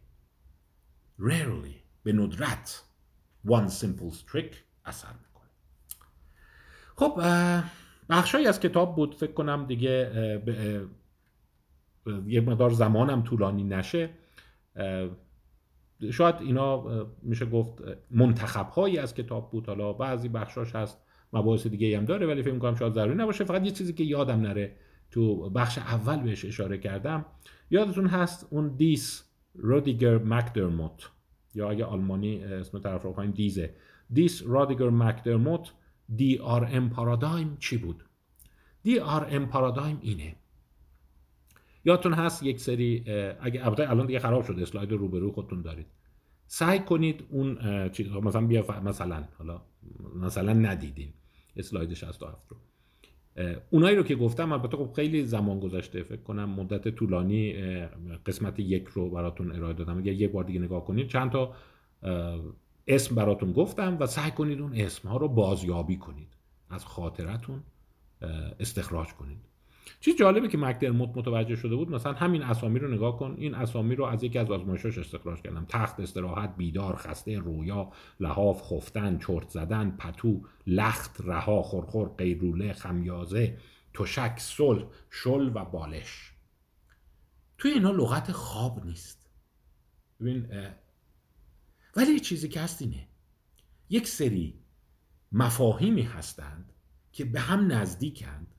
[1.20, 2.84] Rarely به ندرت
[3.46, 5.50] one simple trick اثر می‌کنه.
[6.96, 7.20] خب
[8.10, 10.42] بخشایی از کتاب بود فکر کنم دیگه
[12.26, 14.10] یه مقدار زمانم طولانی نشه.
[16.10, 16.84] شاید اینا
[17.22, 19.66] میشه گفت منتخب هایی از کتاب بود.
[19.66, 20.98] حالا بعضی بخشاش هست
[21.32, 23.44] مباحث دیگه هم داره ولی فکر می‌کنم شاید ضروری نباشه.
[23.44, 24.76] فقط یه چیزی که یادم نره
[25.10, 27.24] تو بخش اول بهش اشاره کردم.
[27.70, 31.10] یادتون هست اون دیس رودیگر مکدرموت؟
[31.54, 33.74] یا اگه آلمانی اسم طرف رو دیزه.
[34.10, 35.72] دیس رودیگر مکدرموت
[36.50, 38.04] ام پارادایم چی بود؟
[39.30, 40.36] ام پارادایم اینه.
[41.84, 43.04] یادتون هست یک سری
[43.40, 45.86] اگه البته الان دیگه خراب شده اسلاید رو روبرو خودتون دارید.
[46.46, 49.62] سعی کنید اون چیز مثلا بیا مثلا حالا
[50.20, 51.12] مثلا ندیدین.
[51.56, 52.56] اسلاید 67 رو.
[53.70, 57.52] اونایی رو که گفتم البته خب خیلی زمان گذشته فکر کنم مدت طولانی
[58.26, 59.98] قسمت یک رو براتون ارائه دادم.
[59.98, 61.54] اگر یه بار دیگه نگاه کنید چند تا
[62.88, 66.28] اسم براتون گفتم و سعی کنید اون اسم ها رو بازیابی کنید.
[66.70, 67.62] از خاطرتون
[68.60, 69.38] استخراج کنید.
[70.00, 73.34] چیز جالبه که مکدرموت متوجه شده بود مثلا همین اسامی رو نگاه کن.
[73.38, 75.66] این اسامی رو از یکی از آزمایشاش استخراج کردم.
[75.68, 83.58] تخت استراحت بیدار خسته رویا لحاف خفتن چرت زدن پتو لخت رها خورخور قیروله خمیازه
[83.94, 86.32] تشک صلح شل و بالش.
[87.58, 89.30] توی اینا لغت خواب نیست.
[90.20, 90.46] ببین
[91.98, 93.08] ولی چیزی که هست اینه.
[93.90, 94.54] یک سری
[95.32, 96.72] مفاهیمی هستند
[97.12, 98.54] که به هم نزدیکند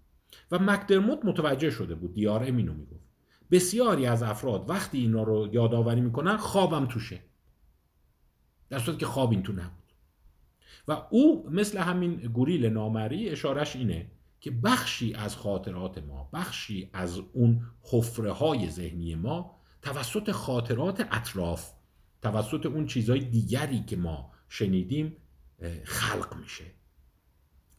[0.51, 3.05] و مکدرموت متوجه شده بود دیار امینو می‌گفت.
[3.51, 7.21] بسیاری از افراد وقتی اینا رو یادآوری می‌کنن خوابم توشه.
[8.69, 9.93] در صورتی که خواب این تو نبود.
[10.87, 17.21] و او مثل همین گوریل نامری اشارش اینه که بخشی از خاطرات ما بخشی از
[17.33, 21.78] اون حفره های ذهنی ما توسط خاطرات اطراف
[22.21, 25.17] توسط اون چیزهای دیگری که ما شنیدیم
[25.83, 26.63] خلق میشه.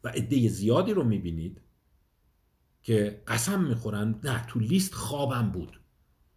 [0.04, 1.60] و عده زیادی رو می‌بینید
[2.82, 5.80] که قسم می‌خورن نه تو لیست خوابم بود.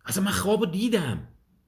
[0.05, 1.27] اصلا من خواب دیدم.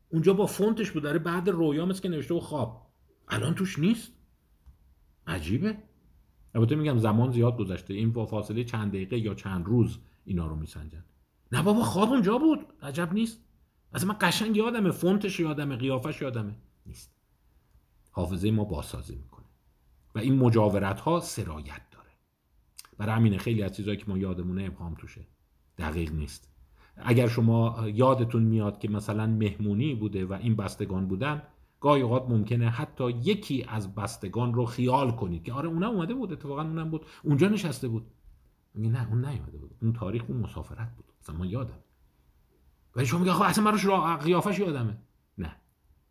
[0.09, 2.91] اونجا با فونتش بود داره بعد رویا مثل که نوشته و خواب.
[3.27, 4.11] الان توش نیست.
[5.27, 5.77] عجیبه.
[6.55, 7.93] البته میگم زمان زیاد گذشته.
[7.93, 11.05] این با فاصله چند دقیقه یا چند روز اینا رو میسنجن.
[11.51, 12.59] نه بابا خواب اونجا بود.
[12.81, 13.39] عجب نیست.
[13.95, 16.55] اصلا من قشنگ یادمه فونتش یادمه قیافش یادمه.
[16.85, 17.15] نیست.
[18.11, 19.45] حافظه ما باسازی می‌کنه.
[20.15, 21.81] و این مجاورت ها سرایت
[22.97, 25.27] برای همینه خیلی از چیزهایی که ما یادمونه ابهام توشه.
[25.77, 26.51] دقیق نیست.
[26.97, 31.41] اگر شما یادتون میاد که مثلا مهمونی بوده و این بستگان بودن
[31.81, 36.33] گاهی اوقات ممکنه حتی یکی از بستگان رو خیال کنید که آره اونم اومده بود
[36.33, 37.05] اتفاقا اونم بود.
[37.23, 38.05] اونجا نشسته بود.
[38.75, 39.71] نه اون نیومده بود.
[39.81, 41.05] اون تاریخ اون مسافرت بود.
[41.21, 41.79] مثلا ما یادم
[42.95, 44.97] ولی شما میگه خب اصلا من رو قیافش یادمه.
[45.37, 45.55] نه.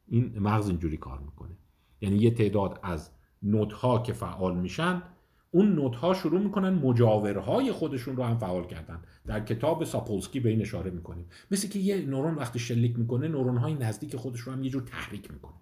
[0.09, 1.57] این مغز اینجوری کار می‌کنه.
[2.01, 3.11] یعنی یه تعداد از
[3.43, 5.03] نوت که فعال میشن
[5.51, 9.03] اون نوت ها شروع می‌کنن مجاورهای خودشون رو هم فعال کردن.
[9.27, 11.27] در کتاب ساپولسکی به این اشاره می‌کنیم.
[11.51, 14.83] مثل که یه نورون وقتی شلیک می‌کنه نورون های نزدیک خودش رو هم یه جور
[14.83, 15.55] تحریک می‌کنه.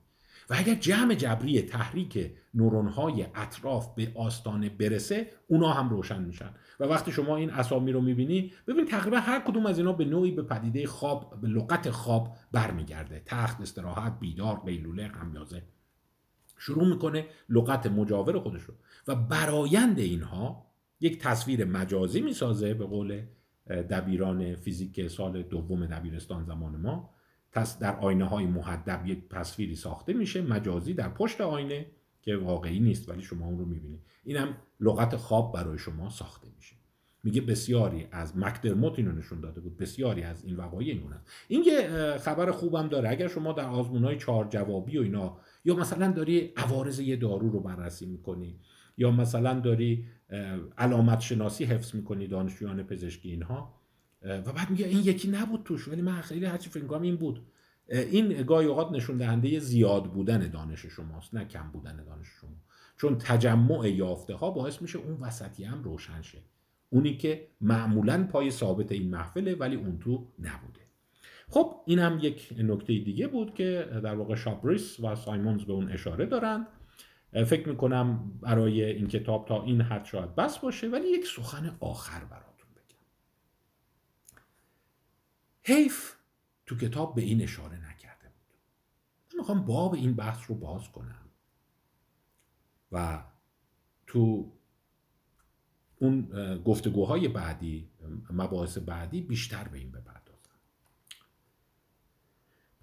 [0.53, 6.51] و اگر جمع جبری تحریک نورون های اطراف به آستانه برسه اونا هم روشن میشن.
[6.81, 10.31] و وقتی شما این اسامی رو می‌بینی ببین تقریبا هر کدوم از اینا به نوعی
[10.31, 13.23] به پدیده خواب به لغت خواب برمیگرده.
[13.27, 15.63] تخت استراحت بیدار قیلوله قمیازه
[16.59, 18.75] شروع می‌کنه لغت مجاور خودش رو
[19.09, 20.67] و برایند اینها
[21.01, 23.23] یک تصویر مجازی می‌سازه به قول
[23.67, 27.12] دبیران فیزیک سال دوم دبیرستان زمان ما.
[27.81, 31.87] در آینه های محدب یک تصویری ساخته میشه مجازی در پشت آینه
[32.23, 34.01] که واقعی نیست ولی شما اون رو می‌بینید.
[34.25, 36.77] اینم لغت خواب برای شما ساخته میشه.
[37.25, 41.11] میگه بسیاری از مکدرموت اینو نشون داده بود بسیاری از این وقایع این
[41.49, 43.09] این یه خبر خوبم داره.
[43.09, 47.49] اگر شما در آزمون های چهار جوابی و اینا یا مثلا داری عوارض یه دارو
[47.49, 48.61] رو بررسی می‌کنی
[48.97, 50.07] یا مثلا داری
[50.79, 53.82] علامت شناسی حفظ می‌کنی دانشجویان پزشکی اینها
[54.25, 57.47] و بعد میگه این یکی نبود توش ولی من خیلی هرچی فکر این بود.
[57.89, 62.51] این گاهی اوقات نشون دهنده زیاد بودن دانش شماست نه کم بودن دانش شما.
[62.97, 66.39] چون تجمع یافته ها باعث میشه اون وسطی هم روشن شه.
[66.91, 70.81] اونی که معمولا پای ثابت این محفله ولی اون تو نبوده.
[71.49, 75.93] خب این هم یک نکته دیگه بود که در واقع شابریس و سایمونز به اون
[75.93, 76.67] اشاره دارند.
[77.47, 82.25] فکر می‌کنم برای این کتاب تا این حد شاید بس باشه ولی یک سخن آخر
[82.25, 82.97] براتون بگم
[85.63, 86.15] حیف
[86.67, 88.59] تو کتاب به این اشاره نکرده بود.
[89.33, 91.29] من می‌خوام باب این بحث رو باز کنم.
[92.93, 93.25] و
[94.07, 94.53] تو
[95.99, 96.23] اون
[96.65, 97.89] گفتگوهای بعدی
[98.31, 100.57] مباحث بعدی بیشتر به این بپردازم.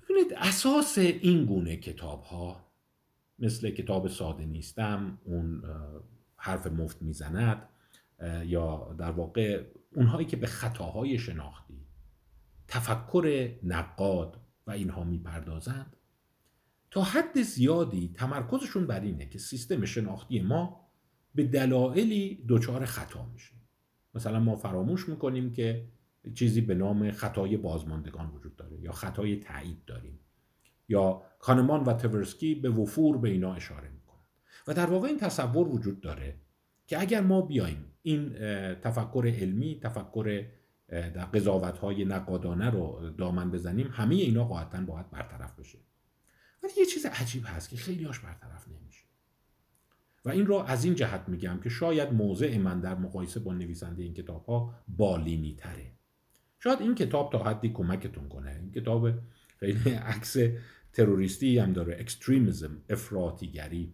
[0.03, 2.65] ببینید اساس این گونه کتاب ها
[3.39, 5.63] مثل کتاب ساده نیستم اون
[6.35, 7.69] حرف مفت می‌زند
[8.45, 9.65] یا در واقع
[9.95, 11.85] اونهایی که به خطاهای شناختی
[12.69, 15.95] تفکر نقاد و اینها می‌پردازند.
[16.91, 20.89] تا حد زیادی تمرکزشون بر اینه که سیستم شناختی ما
[21.35, 23.55] به دلایلی دچار خطا میشه.
[24.13, 25.87] مثلا ما فراموش می‌کنیم که
[26.35, 30.19] چیزی به نام خطای بازماندگان وجود داره یا خطای تایید داریم
[30.89, 34.19] یا کانمان و تورسکی به وفور به اینا اشاره می‌کنن.
[34.67, 36.41] و در واقع این تصور وجود داره
[36.87, 38.33] که اگر ما بیایم این
[38.73, 40.45] تفکر علمی تفکر
[40.89, 45.79] در قضاوت های نقادانه رو دامن بزنیم همه اینا قاعدتا باید برطرف بشه.
[46.63, 49.05] ولی یه چیز عجیب هست که خیلی هاش برطرف نمیشه.
[50.25, 54.03] و این را از این جهت میگم که شاید موضع من در مقایسه با نویسنده
[54.03, 55.91] این کتاب ها بالینی تره
[56.59, 58.51] شاید این کتاب تا حدی کمکتون کنه.
[58.51, 59.09] این کتاب
[59.59, 60.37] خیلی عکس
[60.93, 61.97] تروریستی هم داره.
[61.99, 63.93] اکستریمیزم افراطیگری.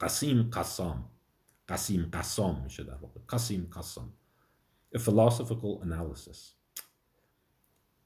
[0.00, 1.10] قسیم قسام.
[1.68, 3.20] قسیم قسام میشه در واقع.
[3.28, 4.12] قسیم قسام.
[4.94, 6.38] A philosophical analysis.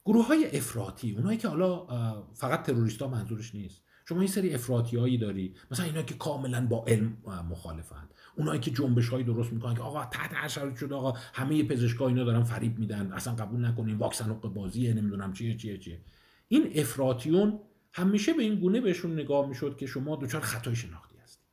[0.04, 1.86] گروه های افراطی اونایی که حالا
[2.34, 3.82] فقط تروریست ها منظورش نیست.
[4.08, 7.16] شما این سری افراطی هایی داری مثلا اینا که کاملا با علم
[7.50, 11.62] مخالفن اونایی که جنبش هایی درست می‌کنن که آقا تحت هر شرایط شده آقا همه
[11.62, 16.00] پزشکا اینا دارن فریب میدن اصلا قبول نکنین واکسن حق بازیه نمی‌دونم چیه چیه چیه.
[16.48, 17.60] این افراطیون
[17.92, 21.44] همیشه به این گونه بهشون نگاه می‌شد که شما دچار خطای شناختی هستی.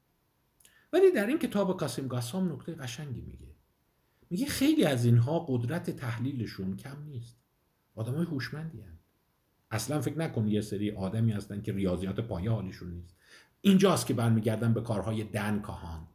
[0.94, 3.47] ولی در این کتاب قاسم قسام نکته قشنگی میگه.
[4.30, 7.38] میگه خیلی از اینها قدرت تحلیلشون کم نیست.
[7.96, 8.98] آدمای هوشمندی هستند
[9.72, 13.16] اصلا فکر نکن یه سری آدمی هستن که ریاضیات پایه حالیشون نیست.
[13.62, 16.08] اینجاست که برمیگردن به کارهای دن کاهان.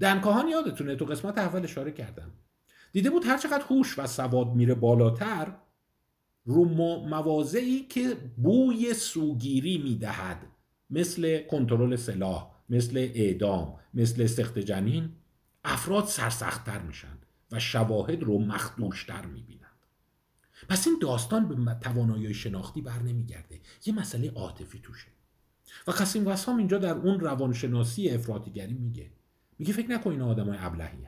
[0.00, 2.30] دن کاهان یادتونه تو قسمت اول اشاره کردم.
[2.92, 5.52] دیده بود هر چقدر هوش و سواد میره بالاتر
[6.44, 6.64] رو
[7.08, 10.46] مواضعی که بوی سوگیری می‌دهد.
[10.90, 15.12] مثل کنترل سلاح مثل اعدام مثل سخت جنین
[15.64, 17.15] افراد سرسختتر میشن.
[17.52, 19.66] و شواهد رو مخدوشتر می‌بینند.
[20.68, 23.60] پس این داستان به توانایی شناختی بر نمیگرده.
[23.86, 25.08] یه مسئله عاطفی توشه.
[25.86, 29.12] و قسیم قسام اینجا در اون روانشناسی افراطیگری میگه.
[29.58, 31.06] میگه فکر نکن اینا آدمای ابلهی.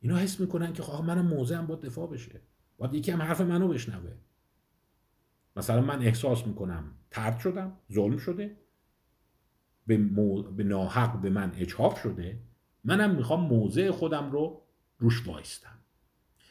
[0.00, 2.40] اینا حس می‌کنن که خب منم موضعم با دفاع بشه.
[2.78, 4.12] باید یکی هم حرف منو بشنوه.
[5.56, 8.56] مثلا من احساس می‌کنم ترد شدم ظلم شده.
[9.86, 9.96] به,
[10.56, 12.40] به ناحق به من اجحاف شده.
[12.84, 14.62] منم می‌خوام موضع خودم رو
[15.00, 15.78] روش وایستم.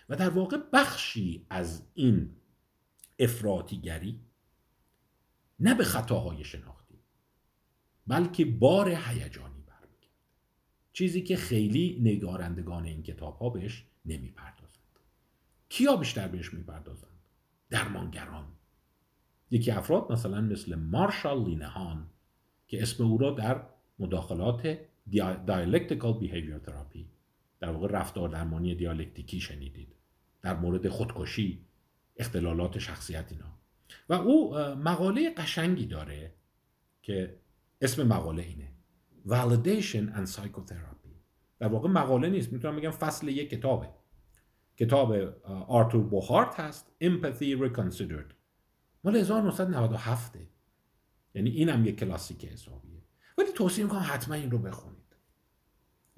[0.10, 2.36] و در واقع بخشی از این
[3.20, 4.20] افراطیگری
[5.60, 7.00] نه به خطاهای شناختی
[8.08, 10.08] بلکه بار هیجانی برمیگرده.
[10.94, 15.00] چیزی که خیلی نگارندگان این کتاب ها بهش نمی‌پردازند.
[15.70, 17.20] کیا بیشتر بهش می‌پردازند؟
[17.70, 18.48] درمانگران.
[19.52, 22.10] یکی افراد مثلا مثل مارشا لینهان
[22.68, 23.66] که اسم او را در
[24.00, 24.80] مداخلات
[25.10, 27.10] dialectical behavior therapy
[27.60, 29.96] در واقع رفتار درمانی دیالکتیکی شنیدید.
[30.42, 31.66] در مورد خودکشی
[32.18, 33.60] اختلالات شخصیت اینا.
[34.10, 36.34] و او مقاله قشنگی داره
[37.02, 37.40] که
[37.82, 38.72] اسم مقاله اینه.
[39.28, 41.14] Validation and Psychotherapy.
[41.60, 42.54] در واقع مقاله نیست.
[42.54, 43.90] می‌تونم بگم فصل یک کتابه.
[44.78, 45.14] کتاب
[45.68, 46.92] آرتور بوهارت هست.
[47.04, 48.34] Empathy Reconsidered.
[49.04, 50.38] مال 1997
[51.34, 53.02] یعنی اینم یک کلاسیک حسابیه.
[53.38, 54.89] ولی توصیه می‌کنم حتما این رو بخونید.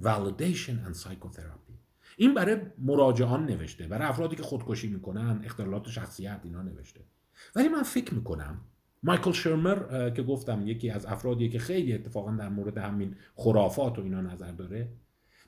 [0.03, 1.73] Validation and Psychotherapy.
[2.17, 7.01] این برای مراجعان نوشته برای افرادی که خودکشی می‌کنن اختلالات شخصیت اینا نوشته.
[7.55, 8.61] ولی من فکر می‌کنم
[9.03, 14.01] مایکل شرمر که گفتم یکی از افرادی که خیلی اتفاقا در مورد همین خرافات و
[14.01, 14.93] اینا نظر داره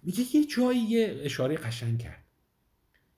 [0.04, 2.24] میگه یه جایی یه اشاره قشنگ کرد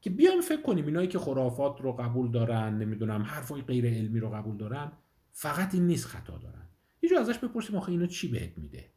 [0.01, 4.29] که بیایم فکر کنیم اینایی که خرافات رو قبول دارن نمی‌دونم حرفای غیر علمی رو
[4.29, 4.91] قبول دارن
[5.31, 6.67] فقط این نیست خطا دارن.
[7.01, 8.94] یه جا ازش بپرسیم آخه اینو چی بهت میده؟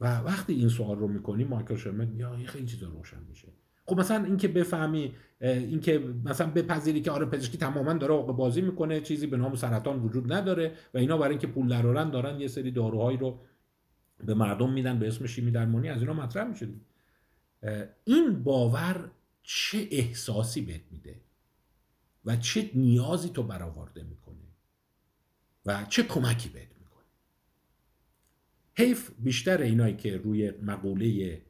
[0.00, 3.48] و وقتی این سوال رو می‌کنی مایکل شرمن یا خیلی چیزا روشن میشه.
[3.86, 9.00] خب مثلا اینکه بفهمی اینکه مثلا بپذیری که آره پزشکی تماما داره عقب بازی می‌کنه
[9.00, 12.70] چیزی به نام سرطان وجود نداره و اینا برای اینکه پول درارن دارن یه سری
[12.70, 13.40] داروهایی رو
[14.24, 16.68] به مردم میدن به اسم شیمی درمانی از اینا مطرح میشه.
[18.04, 19.10] این باور
[19.42, 21.20] چه احساسی بهت میده؟
[22.24, 24.36] و چه نیازی تو برآورده می‌کنه
[25.66, 26.77] و چه کمکی بهت
[28.78, 31.42] حیف بیشتر اینایی که روی مقوله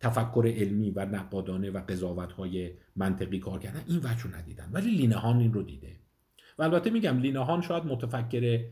[0.00, 4.70] تفکر علمی و نقادانه و قضاوت های منطقی کار کردن این وجه ندیدن.
[4.72, 5.96] ولی لینهان این رو دیده.
[6.58, 8.64] و البته میگم لینهان شاید متفکر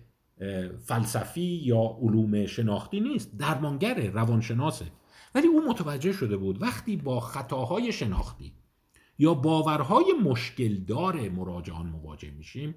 [0.84, 4.86] فلسفی یا علوم شناختی نیست درمانگر روانشناسه.
[5.34, 8.52] ولی او متوجه شده بود وقتی با خطاهای شناختی
[9.18, 12.74] یا باورهای مشکلدار مراجعان مواجه میشیم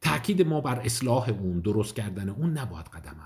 [0.00, 3.16] تاکید ما بر اصلاح اون درست کردن اون نباید قدم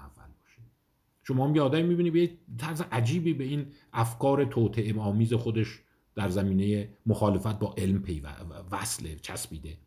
[1.27, 5.81] شما هم یه آدمی می‌بینی به طرز عجیبی به این افکار توطعه آمیز خودش
[6.15, 8.23] در زمینه مخالفت با علم پی
[8.71, 9.79] وصله چسبیده.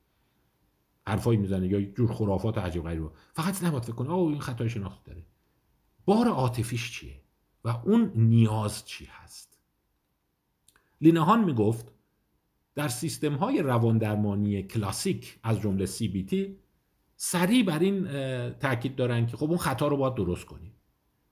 [1.08, 5.02] حرفایی می‌زنه یا جور خرافات عجیب رو فقط نباید فکر کنه او این خطای شناختی
[5.06, 5.26] داره.
[6.06, 7.22] بار عاطفیش چیه؟
[7.64, 9.60] و اون نیاز چی هست؟
[11.02, 11.92] لینهان می‌گفت
[12.76, 16.36] در سیستم های روان درمانی کلاسیک از جمله CBT
[17.16, 18.08] سریع بر این
[18.50, 20.77] تاکید دارن که خب اون خطا رو باید درست کنیم.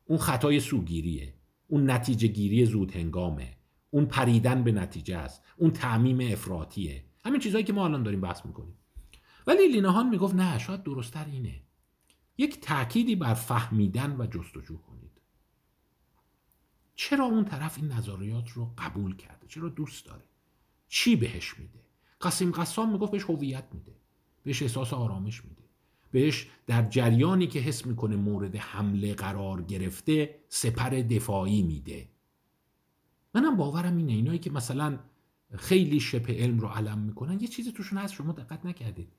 [0.06, 1.34] اون خطای سوگیریه.
[1.68, 3.58] اون نتیجه گیری زود هنگامه
[3.90, 5.44] اون پریدن به نتیجه است.
[5.58, 7.04] اون تعمیم افراطیه.
[7.26, 8.78] همین چیزهایی که ما الان داریم بحث می‌کنیم.
[9.48, 11.62] ولی لینهان می‌گفت نه شاید درستتر اینه.
[12.38, 15.22] یک تأکیدی بر فهمیدن و جستجو کنید.
[16.96, 20.24] چرا اون طرف این نظریات رو قبول کرده؟ چرا دوست داره؟
[20.88, 21.80] چی بهش میده؟
[22.22, 23.96] قسیم قسام می‌گفت بهش هویت میده.
[24.44, 25.65] بهش احساس آرامش میده.
[26.12, 32.10] بهش در جریانی که حس می‌کنه مورد حمله قرار گرفته سپر دفاعی میده.
[33.34, 35.00] منم باورم اینه اینایی که مثلا
[35.58, 39.14] خیلی شبه علم رو علم می‌کنن یه چیزی توشون هست شما دقت نکردید.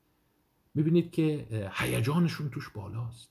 [0.74, 3.30] می‌بینید که هیجانشون توش بالاست.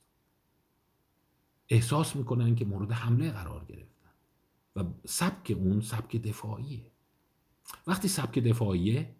[1.69, 4.09] احساس می‌کنن که مورد حمله قرار گرفتن.
[4.75, 6.91] و سبک اون سبک دفاعیه.
[7.87, 9.15] وقتی سبک دفاعیه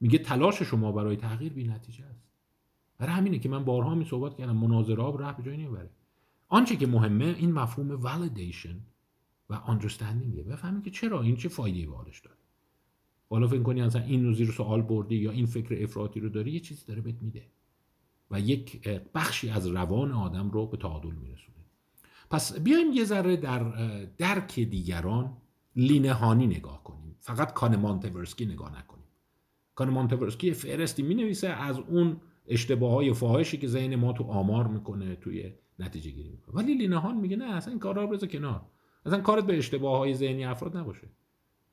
[0.00, 2.31] میگه تلاش شما برای تغییر بی نتیجه است.
[3.02, 5.90] برای همینه که من بارها می صحبت کردم مناظره ها راه به جایی نمی‌بره
[6.48, 8.74] آنچه که مهمه این مفهوم validation
[9.50, 10.42] و understandingه.
[10.48, 12.36] بفهمید که چرا این چه فایده بارش داره.
[13.30, 16.60] حالا فکر کنی اصلا این رو سوال بردی یا این فکر افراطی رو داری یه
[16.60, 17.46] چیزی داره بهت میده.
[18.30, 21.58] و یک بخشی از روان آدم رو به تعادل میرسونه.
[22.30, 23.62] پس بیایم یه ذره در
[24.18, 25.36] درک دیگران
[25.76, 27.16] لینهانی نگاه کنیم.
[27.20, 27.74] فقط کان
[28.46, 29.04] نگاه نکنیم.
[29.74, 34.66] کان مانتورسکی فهرستی می نویسه از اون اشتباه های فاحشی که ذهن ما تو آمار
[34.66, 36.54] می‌کنه توی نتیجه گیری می‌کنه.
[36.54, 38.66] ولی لینهان میگه نه اصلا این کارا رو کنار.
[39.06, 41.08] اصلا کارت به اشتباه های ذهنی افراد نباشه.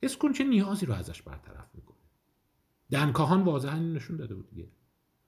[0.04, 1.98] حس کن چه نیازی رو ازش برطرف می‌کنه؟
[2.92, 4.68] دنکاهان واضحا نشون داده بود دیگه.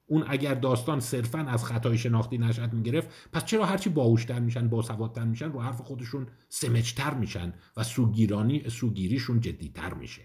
[0.07, 5.23] اون اگر داستان صرفا از خطای شناختی نشأت می‌گرفت پس چرا هرچی باهوشتر میشن باسوادتر
[5.25, 10.21] میشن رو حرف خودشون سمجتر میشن و سوگیرانی سوگیریشون جدیتر میشه؟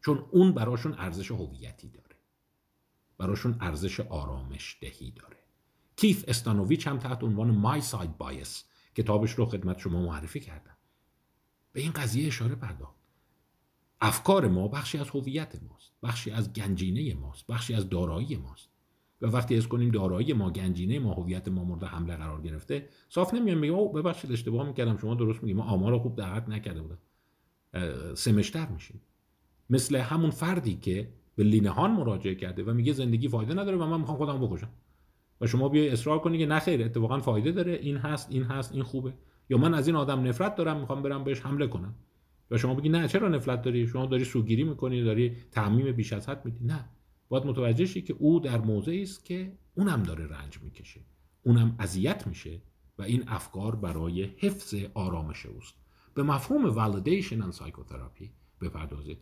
[0.00, 2.03] چون اون براشون ارزش هویتی داره.
[3.18, 5.36] براشون ارزش آرامش دهی داره.
[5.96, 10.76] کیف استانوویچ هم تحت عنوان مای ساید بایس کتابش رو خدمت شما معرفی کردم.
[11.72, 12.94] به این قضیه اشاره پرداخت.
[14.00, 18.68] افکار ما بخشی از هویت ماست بخشی از گنجینه ماست بخشی از دارایی ماست.
[19.22, 23.34] و وقتی از کنیم دارایی ما گنجینه ما هویت ما مورد حمله قرار گرفته صاف
[23.34, 26.98] نمیام میگم او ببخشید اشتباه می‌کردم شما درست میگیم ما آمار خوب دقت نکرده بودم.
[28.14, 29.00] سمشتر میشیم.
[29.70, 34.00] مثل همون فردی که به لینهان مراجعه کرده و میگه زندگی فایده نداره و من
[34.00, 34.68] می‌خوام خودم بکشم.
[35.40, 37.72] و شما بیای اصرار کنی که نخیر اتفاقا فایده داره.
[37.72, 39.12] این هست این هست این خوبه.
[39.50, 41.94] یا من از این آدم نفرت دارم می‌خوام برم بهش حمله کنم.
[42.50, 46.28] و شما بگی نه چرا نفرت داری؟ شما داری سوگیری می‌کنی داری تعمیم بیش از
[46.28, 46.64] حد میدی.
[46.64, 46.84] نه.
[47.28, 51.00] باید متوجه شی که او در موضعی است که اونم داره رنج می‌کشه.
[51.42, 52.62] اونم اذیت میشه
[52.98, 55.74] و این افکار برای حفظ آرامش اوست.
[56.14, 58.28] به مفهوم validation and psychotherapy
[58.60, 59.18] بپردازید.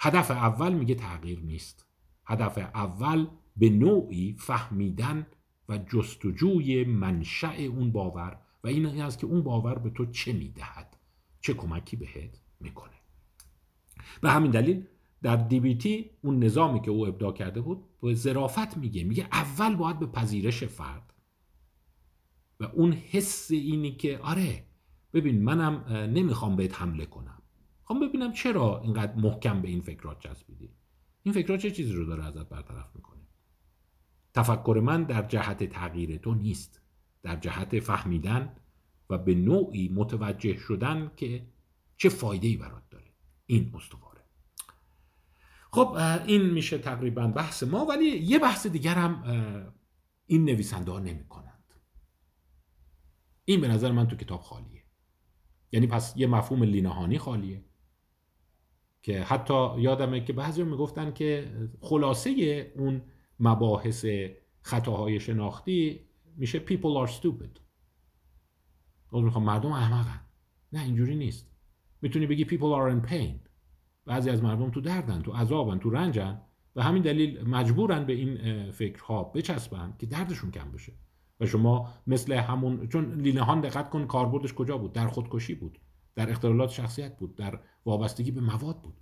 [0.00, 1.86] هدف اول میگه تغییر نیست.
[2.26, 3.26] هدف اول
[3.56, 5.26] به نوعی فهمیدن
[5.68, 10.96] و جستجوی منشأ اون باور و این است که اون باور به تو چه می‌دهد
[11.40, 12.92] چه کمکی بهت می‌کنه.
[14.20, 14.86] به همین دلیل
[15.22, 19.98] در دیبیتی اون نظامی که او ابدا کرده بود به ظرافت میگه میگه اول باید
[19.98, 21.12] به پذیرش فرد.
[22.60, 24.64] و اون حس اینی که آره
[25.12, 25.84] ببین منم
[26.14, 27.37] نمی‌خوام بهت حمله کنم.
[27.88, 30.70] خوام ببینم چرا اینقدر محکم به این فکرات چسبیدی.
[31.22, 33.22] این فکرات چه چیزی رو داره ازت برطرف می‌کنه؟
[34.34, 36.82] تفکر من در جهت تغییر تو نیست.
[37.22, 38.56] در جهت فهمیدن
[39.10, 41.46] و به نوعی متوجه شدن که
[41.96, 43.14] چه فایده ای برات داره.
[43.46, 44.24] این استواره.
[45.70, 49.22] خب این میشه تقریبا بحث ما ولی یه بحث دیگر هم
[50.26, 51.74] این نویسنده ها نمی کنند
[53.44, 54.84] این به نظر من تو کتاب خالیه.
[55.72, 57.67] یعنی پس یه مفهوم لینهانی خالیه.
[59.08, 63.02] که حتی یادمه که بعضی می‌گفتن که خلاصه اون
[63.40, 64.06] مباحث
[64.60, 66.00] خطاهای شناختی
[66.36, 67.60] میشه people are stupid.
[69.12, 70.20] می‌خوام مردم احمقن.
[70.72, 71.50] نه اینجوری نیست.
[72.02, 73.48] می‌تونی بگی people are in pain.
[74.04, 76.40] بعضی از مردم تو دردن تو عذابن تو رنجن
[76.76, 80.92] و همین دلیل مجبورن به این فکرها بچسبن که دردشون کم بشه.
[81.40, 85.78] و شما مثل همون چون لینهان دقت کن کاربردش کجا بود؟ در خودکشی بود.
[86.18, 88.94] در اختلالات شخصیت بود در وابستگی به مواد بود.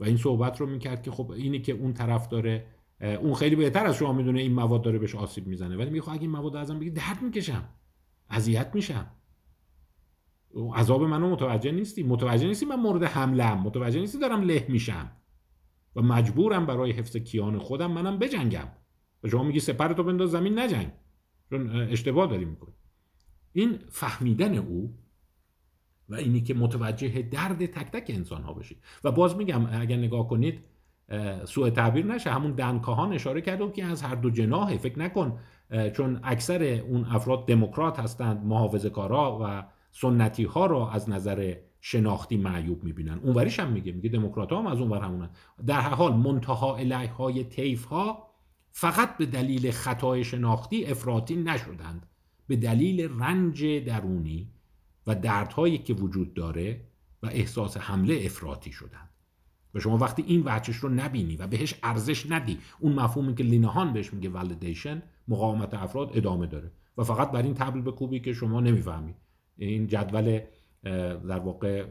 [0.00, 2.66] و این صحبت رو می‌کرد که خب اینی که اون طرف داره
[3.00, 5.76] اون خیلی بهتر از شما می‌دونه این مواد داره بهش آسیب می‌زنه.
[5.76, 7.68] ولی خب اگه این مواد ازم بگی درد می‌کشم.
[8.30, 9.06] اذیت میشم.
[10.74, 12.02] عذاب منو متوجه نیستی.
[12.02, 15.12] متوجه نیستی من مورد حملم متوجه نیستی دارم له میشم.
[15.96, 18.68] و مجبورم برای حفظ کیان خودم منم بجنگم.
[19.22, 20.92] و شما میگی سپر تو بنداز زمین نجنگ.
[21.50, 22.74] چون اشتباه داری می‌کنی
[23.52, 24.98] این فهمیدن او
[26.12, 28.78] و اینی که متوجه درد تک تک انسان ها بشید.
[29.04, 30.60] و باز میگم اگر نگاه کنید
[31.44, 32.30] سوء تعبیر نشه.
[32.30, 35.38] همون دنکاهان اشاره کرده که از هر دو جناحه فکر نکن.
[35.96, 42.36] چون اکثر اون افراد دموکرات هستند محافظه کارا و سنتی ها را از نظر شناختی
[42.36, 43.18] معیوب می‌بینن.
[43.22, 45.30] اونوریش هم میگه میگه دموکرات هم از اونور همونن.
[45.66, 48.26] در هر حال منتها الیه های تیف ها
[48.72, 52.06] فقط به دلیل خطای شناختی افراطی نشدند.
[52.46, 54.48] به دلیل رنج درونی
[55.06, 56.80] و دردهایی که وجود داره
[57.22, 59.08] و احساس حمله افراطی شدند
[59.74, 63.92] و شما وقتی این وجهش رو نبینی و بهش ارزش ندی اون مفهومی که لینهان
[63.92, 66.72] بهش میگه والدیشن مقاومت افراد ادامه داره.
[66.98, 69.14] و فقط بر این تبل بکوبی که شما نمی‌فهمی.
[69.56, 70.40] این جدول
[71.28, 71.86] در واقع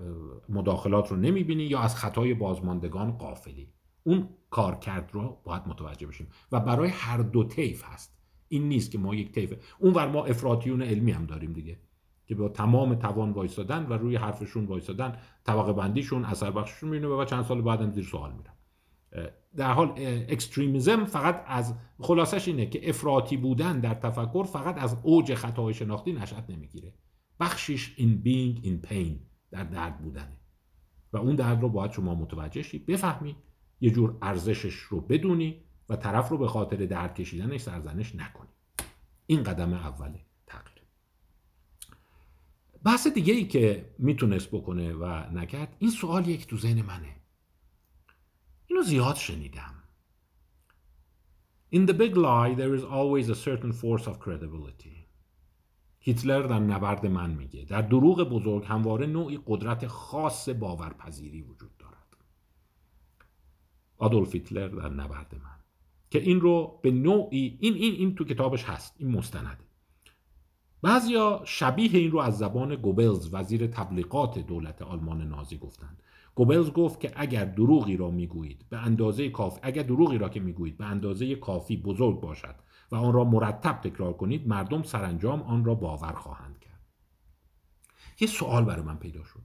[0.50, 3.74] مداخلات رو نمی‌بینی یا از خطای بازماندگان قافلی.
[4.04, 6.28] اون کارکرد رو باید متوجه بشیم.
[6.52, 8.18] و برای هر دو طیف هست.
[8.48, 11.80] این نیست که ما یک طیف اون ور ما افراطیون علمی هم داریم دیگه.
[12.32, 17.26] که با تمام توان وایستادن و روی حرفشون وایستادن طبقه بندیشون اثر بخششون می‌بینه و
[17.26, 18.54] چند سال بعدم زیر سوال میرن.
[19.56, 19.94] در حال
[20.30, 26.14] اکستریمیزم فقط از خلاصش اینه که افراطی بودن در تفکر فقط از اوج خطای شناختی
[26.14, 26.94] نشأت نمی‌گیره.
[27.40, 29.14] بخشش in being in pain
[29.52, 30.38] در درد بودنه.
[31.14, 33.36] و اون درد رو باید شما متوجه شی بفهمی
[33.82, 38.50] یه جور ارزشش رو بدونی و طرف رو به خاطر درد کشیدنش سرزنش نکنی.
[39.26, 40.26] این قدم اوله.
[42.84, 47.16] بحث دیگه ای که می‌تونست بکنه و نکرد این سوال یک تو ذهن منه.
[48.68, 49.74] اینو زیاد شنیدم.
[51.76, 55.02] In the big lie there is always a certain force of credibility.
[56.00, 62.18] هیتلر در نبرد من میگه در دروغ بزرگ همواره نوعی قدرت خاص باورپذیری وجود دارد.
[63.98, 65.60] آدولف هیتلر در نبرد من
[66.10, 69.71] که این رو به نوعی این این این تو کتابش هست این مستنده.
[70.82, 76.04] بعضیا شبیه این رو از زبان گوبلز وزیر تبلیغات دولت آلمان نازی گفتند.
[76.36, 80.78] گوبلز گفت که اگر دروغی را می‌گویید به اندازه کافی اگر دروغی را که می‌گویید
[80.78, 82.56] به اندازه کافی بزرگ باشد
[82.92, 86.82] و آن را مرتب تکرار کنید مردم سرانجام آن را باور خواهند کرد.
[88.20, 89.42] یه سوال برای من پیدا شد.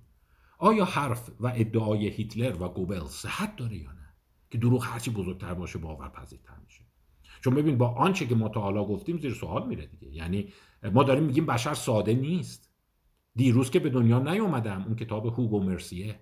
[0.58, 4.08] آیا حرف و ادعای هیتلر و گوبل صحت داره یا نه؟
[4.50, 6.82] که دروغ هرچی بزرگتر باشه باورپذیرتر میشه.
[7.40, 10.08] چون ببین با آنچه که ما تا حالا گفتیم زیر سوال میره دیگه.
[10.08, 10.52] یعنی
[10.82, 12.70] ما داریم میگیم بشر ساده نیست.
[13.34, 16.20] دیروز که به دنیا نیومدم اون کتاب هوگو مرسیه.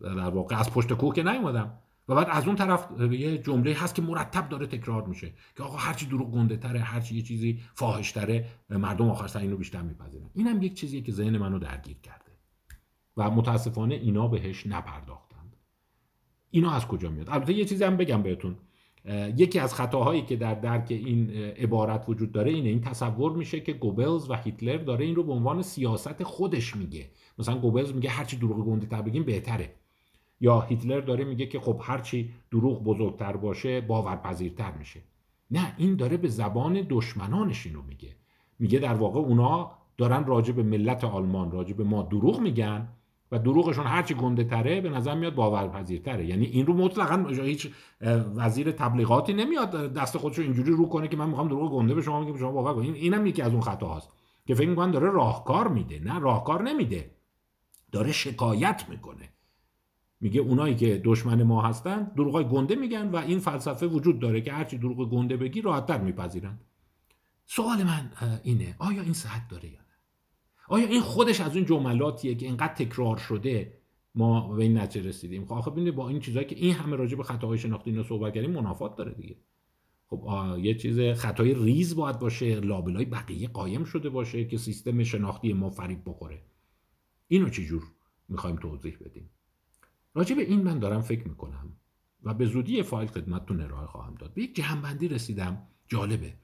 [0.00, 1.78] در واقع از پشت کوه که نیومدم.
[2.08, 5.76] و بعد از اون طرف یه جمله هست که مرتب داره تکرار میشه که آقا
[5.76, 10.30] هرچی دروغ گنده تره هرچی یه چیزی فاحش تره مردم آخر سر اینو بیشتر میپذیرن.
[10.34, 12.32] اینم یک چیزیه که ذهن منو درگیر کرده.
[13.16, 15.56] و متاسفانه اینا بهش نپرداختند.
[16.50, 18.56] اینا از کجا میاد؟ البته یه چیزی هم بگم بهتون.
[19.36, 23.72] یکی از خطاهایی که در درک این عبارت وجود داره اینه این تصور میشه که
[23.72, 27.10] گوبلز و هیتلر داره این رو به عنوان سیاست خودش میگه.
[27.38, 29.74] مثلا گوبلز میگه هرچی دروغ گنده تر بگیم بهتره.
[30.40, 35.00] یا هیتلر داره میگه که خب هرچی دروغ بزرگتر باشه باورپذیرتر میشه.
[35.50, 38.16] نه این داره به زبان دشمنانش اینو میگه.
[38.58, 42.88] میگه در واقع اونا دارن راجع به ملت آلمان راجع به ما دروغ میگن.
[43.32, 46.26] و دروغشون هرچی گنده تره به نظر میاد باورپذیرتره.
[46.26, 47.70] یعنی این رو مطلقا هیچ
[48.36, 52.20] وزیر تبلیغاتی نمیاد دست خودشو اینجوری رو کنه که من می‌خوام دروغ گنده به شما
[52.20, 54.08] میگم شما باور کنید این اینم یکی از اون خطاهاست
[54.46, 57.10] که فکر می‌کنن داره راهکار میده نه راهکار نمیده.
[57.92, 59.28] داره شکایت می‌کنه.
[60.20, 64.52] میگه اونایی که دشمن ما هستن دروغای گنده میگن و این فلسفه وجود داره که
[64.52, 66.58] هرچی دروغ گنده بگی راحتتر میپذیرن.
[67.46, 68.10] سوال من
[68.42, 69.78] اینه آیا این صحت داره یا
[70.68, 73.78] آیا این خودش از اون جملاتیه که اینقدر تکرار شده؟
[74.14, 75.44] ما به این نتیجه رسیدیم.
[75.44, 78.50] خب آخه با این چیزایی که این همه راجع به خطاهای شناختی اینا صحبت کردیم
[78.50, 79.36] منافات داره دیگه.
[80.08, 85.52] خب یه چیز خطای ریز باید باشه لابلای بقیه قایم شده باشه که سیستم شناختی
[85.52, 86.42] ما فریب بخوره.
[87.28, 87.82] اینو چجور
[88.28, 89.30] می‌خوایم توضیح بدیم؟
[90.14, 91.72] راجع به این من دارم فکر می‌کنم
[92.22, 94.34] و به زودی فایل خدمتتون ارائه خواهم داد.
[94.34, 95.62] به یک جهنبندی رسیدم.
[95.88, 96.34] جالبه.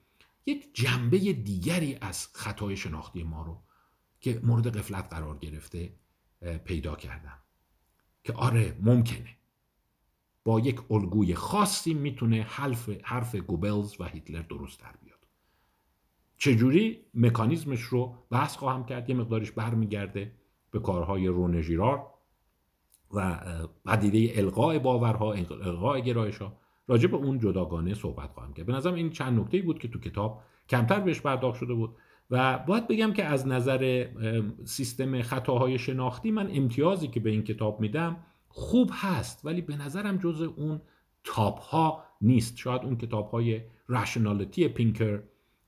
[0.47, 3.63] یک جنبه دیگری از خطای شناختی ما رو.
[4.23, 5.93] که مورد قفلت قرار گرفته
[6.65, 7.39] پیدا کردم.
[8.25, 9.37] که آره ممکنه.
[10.45, 15.19] با یک الگوی خاصی می‌تونه حرف, حرف گوبلز و هیتلر درست در بیاد.
[16.37, 19.11] چجوری؟ مکانیزمش رو بحث خواهم کرد.
[19.11, 20.33] یه مقدارش برمیگرده
[20.71, 22.11] به کارهای رونه ژیرار
[23.11, 23.41] و
[23.85, 26.59] پدیده القاء باورها القاء گرایش ها
[26.89, 28.67] راجع به اون جداگانه صحبت خواهم کرد.
[28.67, 31.97] به نظرم این چند نکته بود که تو کتاب کمتر بهش پرداخت شده بود.
[32.33, 34.07] و باید بگم که از نظر
[34.65, 38.17] سیستم خطاهای شناختی من امتیازی که به این کتاب میدم
[38.49, 40.81] خوب هست ولی به نظرم جز اون
[41.25, 42.57] تاپ ها نیست.
[42.57, 45.23] شاید اون کتاب های رشنالیتی پینکر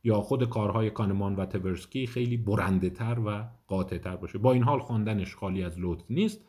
[0.04, 4.38] یا خود کارهای کانمان و تورسکی خیلی برنده تر و قاطع تر باشه.
[4.38, 6.44] با این حال خواندنش خالی از لطف نیست.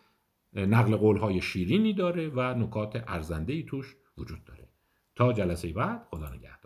[0.53, 4.67] نقل قول های شیرینی داره و نکات ارزنده ای توش وجود داره.
[5.15, 6.64] تا جلسه بعد خدا نگهدار.